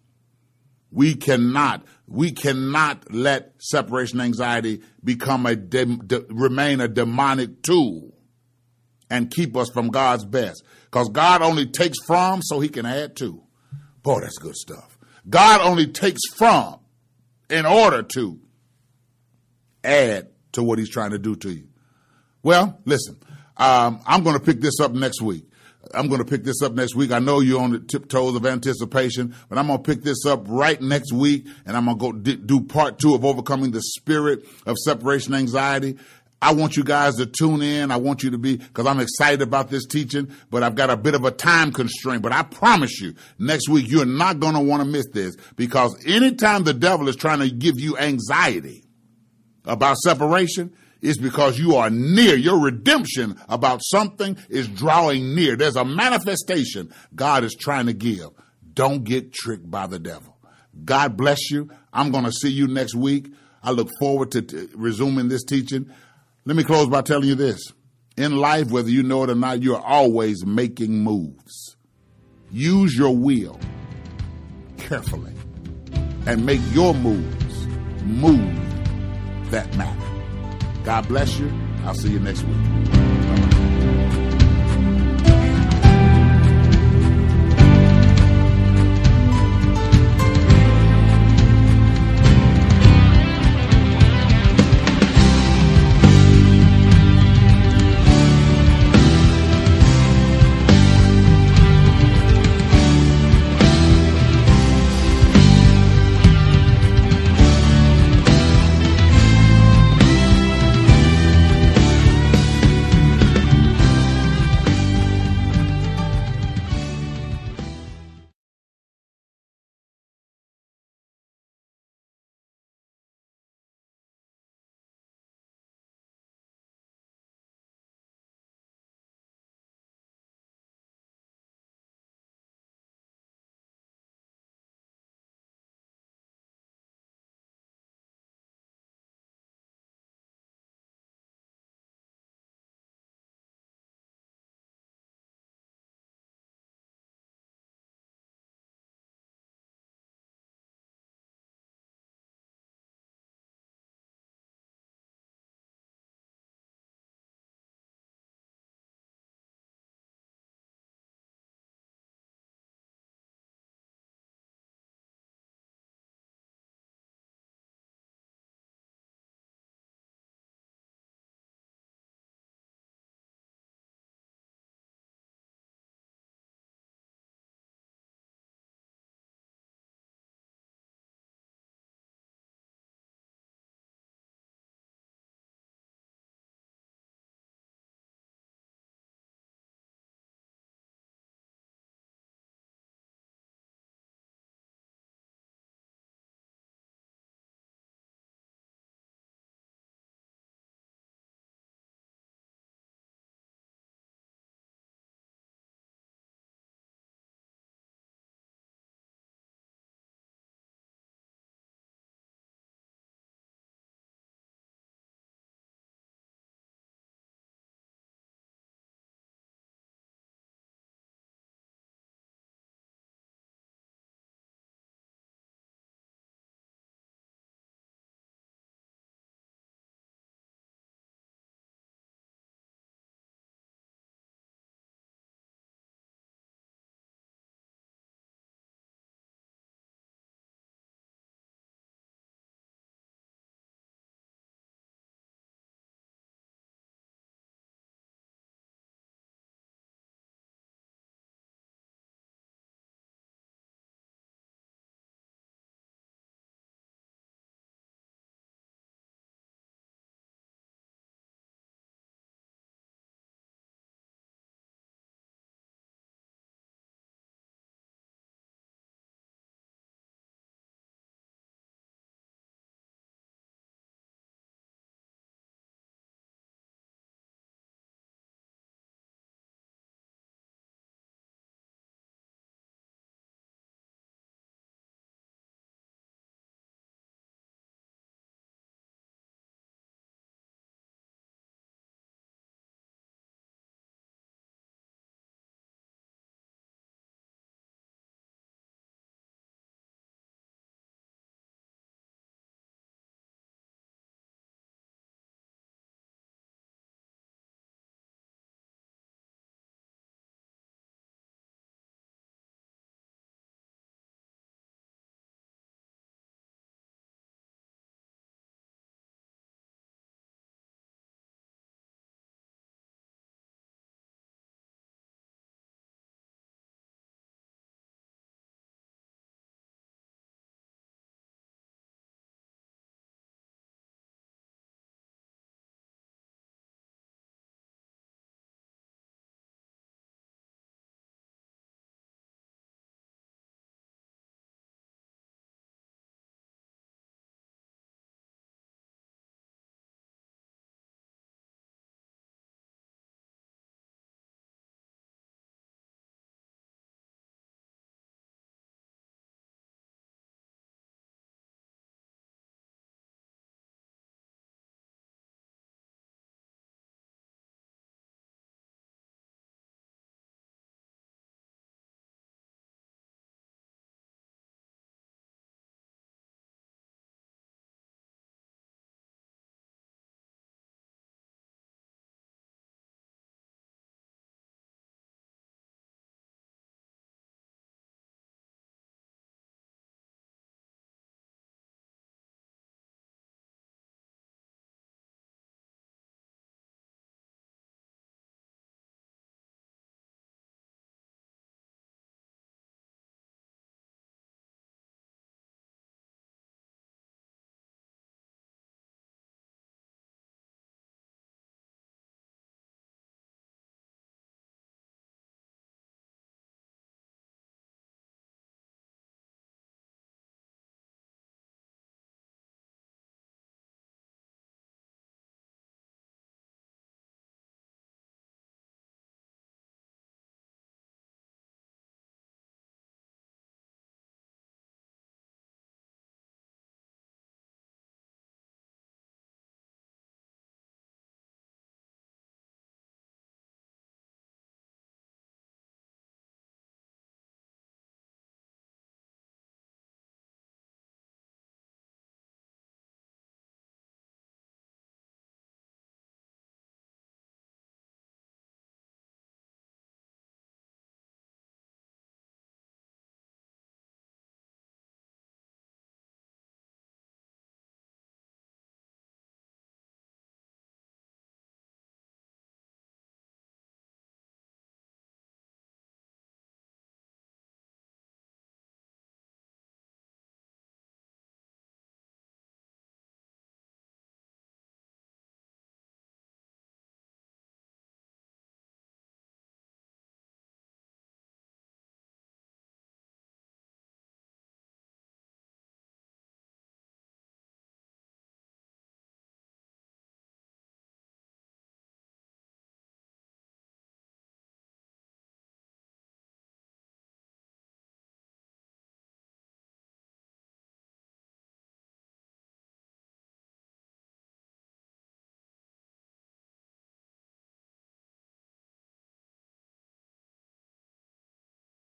We 0.90 1.14
cannot, 1.14 1.84
we 2.06 2.32
cannot 2.32 3.12
let 3.12 3.52
separation 3.58 4.20
anxiety 4.20 4.80
become 5.04 5.44
a, 5.44 5.54
de, 5.54 5.84
de, 5.84 6.24
remain 6.30 6.80
a 6.80 6.88
demonic 6.88 7.62
tool 7.62 8.14
and 9.10 9.30
keep 9.30 9.56
us 9.56 9.70
from 9.70 9.88
God's 9.88 10.24
best. 10.24 10.64
Because 10.84 11.08
God 11.10 11.42
only 11.42 11.66
takes 11.66 11.98
from 12.06 12.40
so 12.42 12.60
he 12.60 12.68
can 12.68 12.86
add 12.86 13.16
to. 13.16 13.42
Boy, 14.02 14.20
that's 14.20 14.38
good 14.38 14.56
stuff. 14.56 14.97
God 15.28 15.60
only 15.60 15.86
takes 15.86 16.20
from 16.36 16.80
in 17.50 17.66
order 17.66 18.02
to 18.02 18.40
add 19.84 20.28
to 20.52 20.62
what 20.62 20.78
he's 20.78 20.88
trying 20.90 21.10
to 21.10 21.18
do 21.18 21.36
to 21.36 21.50
you. 21.50 21.68
Well, 22.42 22.80
listen, 22.84 23.18
um, 23.56 24.00
I'm 24.06 24.22
going 24.22 24.38
to 24.38 24.44
pick 24.44 24.60
this 24.60 24.80
up 24.80 24.92
next 24.92 25.20
week. 25.20 25.44
I'm 25.94 26.08
going 26.08 26.18
to 26.18 26.24
pick 26.24 26.44
this 26.44 26.60
up 26.62 26.72
next 26.72 26.94
week. 26.94 27.12
I 27.12 27.18
know 27.18 27.40
you're 27.40 27.60
on 27.60 27.72
the 27.72 27.78
tiptoes 27.78 28.34
of 28.34 28.44
anticipation, 28.44 29.34
but 29.48 29.58
I'm 29.58 29.68
going 29.68 29.82
to 29.82 29.82
pick 29.82 30.02
this 30.02 30.26
up 30.26 30.44
right 30.46 30.80
next 30.80 31.12
week, 31.12 31.46
and 31.64 31.76
I'm 31.76 31.86
going 31.86 32.22
to 32.22 32.36
go 32.36 32.36
do 32.36 32.60
part 32.60 32.98
two 32.98 33.14
of 33.14 33.24
overcoming 33.24 33.70
the 33.70 33.80
spirit 33.80 34.44
of 34.66 34.76
separation 34.76 35.34
anxiety. 35.34 35.96
I 36.40 36.52
want 36.52 36.76
you 36.76 36.84
guys 36.84 37.16
to 37.16 37.26
tune 37.26 37.62
in. 37.62 37.90
I 37.90 37.96
want 37.96 38.22
you 38.22 38.30
to 38.30 38.38
be, 38.38 38.56
because 38.56 38.86
I'm 38.86 39.00
excited 39.00 39.42
about 39.42 39.70
this 39.70 39.86
teaching, 39.86 40.30
but 40.50 40.62
I've 40.62 40.76
got 40.76 40.88
a 40.88 40.96
bit 40.96 41.14
of 41.14 41.24
a 41.24 41.32
time 41.32 41.72
constraint. 41.72 42.22
But 42.22 42.32
I 42.32 42.44
promise 42.44 43.00
you, 43.00 43.14
next 43.38 43.68
week, 43.68 43.90
you're 43.90 44.06
not 44.06 44.38
going 44.38 44.54
to 44.54 44.60
want 44.60 44.82
to 44.82 44.88
miss 44.88 45.06
this 45.12 45.36
because 45.56 45.96
anytime 46.06 46.62
the 46.62 46.74
devil 46.74 47.08
is 47.08 47.16
trying 47.16 47.40
to 47.40 47.50
give 47.50 47.80
you 47.80 47.98
anxiety 47.98 48.84
about 49.64 49.96
separation, 49.98 50.72
is 51.00 51.18
because 51.18 51.58
you 51.58 51.76
are 51.76 51.90
near. 51.90 52.34
Your 52.36 52.58
redemption 52.58 53.38
about 53.48 53.80
something 53.84 54.36
is 54.48 54.68
drawing 54.68 55.34
near. 55.34 55.56
There's 55.56 55.76
a 55.76 55.84
manifestation 55.84 56.92
God 57.14 57.44
is 57.44 57.54
trying 57.54 57.86
to 57.86 57.92
give. 57.92 58.30
Don't 58.74 59.04
get 59.04 59.32
tricked 59.32 59.70
by 59.70 59.86
the 59.86 59.98
devil. 59.98 60.36
God 60.84 61.16
bless 61.16 61.50
you. 61.50 61.70
I'm 61.92 62.10
going 62.10 62.24
to 62.24 62.32
see 62.32 62.50
you 62.50 62.66
next 62.66 62.94
week. 62.94 63.32
I 63.62 63.72
look 63.72 63.90
forward 63.98 64.30
to 64.32 64.42
t- 64.42 64.68
resuming 64.74 65.28
this 65.28 65.44
teaching. 65.44 65.92
Let 66.48 66.56
me 66.56 66.64
close 66.64 66.86
by 66.86 67.02
telling 67.02 67.28
you 67.28 67.34
this. 67.34 67.74
In 68.16 68.38
life, 68.38 68.70
whether 68.70 68.88
you 68.88 69.02
know 69.02 69.22
it 69.22 69.28
or 69.28 69.34
not, 69.34 69.62
you're 69.62 69.78
always 69.78 70.46
making 70.46 71.04
moves. 71.04 71.76
Use 72.50 72.96
your 72.96 73.14
will 73.14 73.60
carefully 74.78 75.34
and 76.24 76.46
make 76.46 76.62
your 76.72 76.94
moves 76.94 77.66
move 78.02 79.50
that 79.50 79.76
matter. 79.76 80.82
God 80.84 81.06
bless 81.06 81.38
you. 81.38 81.52
I'll 81.84 81.92
see 81.92 82.12
you 82.12 82.18
next 82.18 82.42
week. 82.44 83.17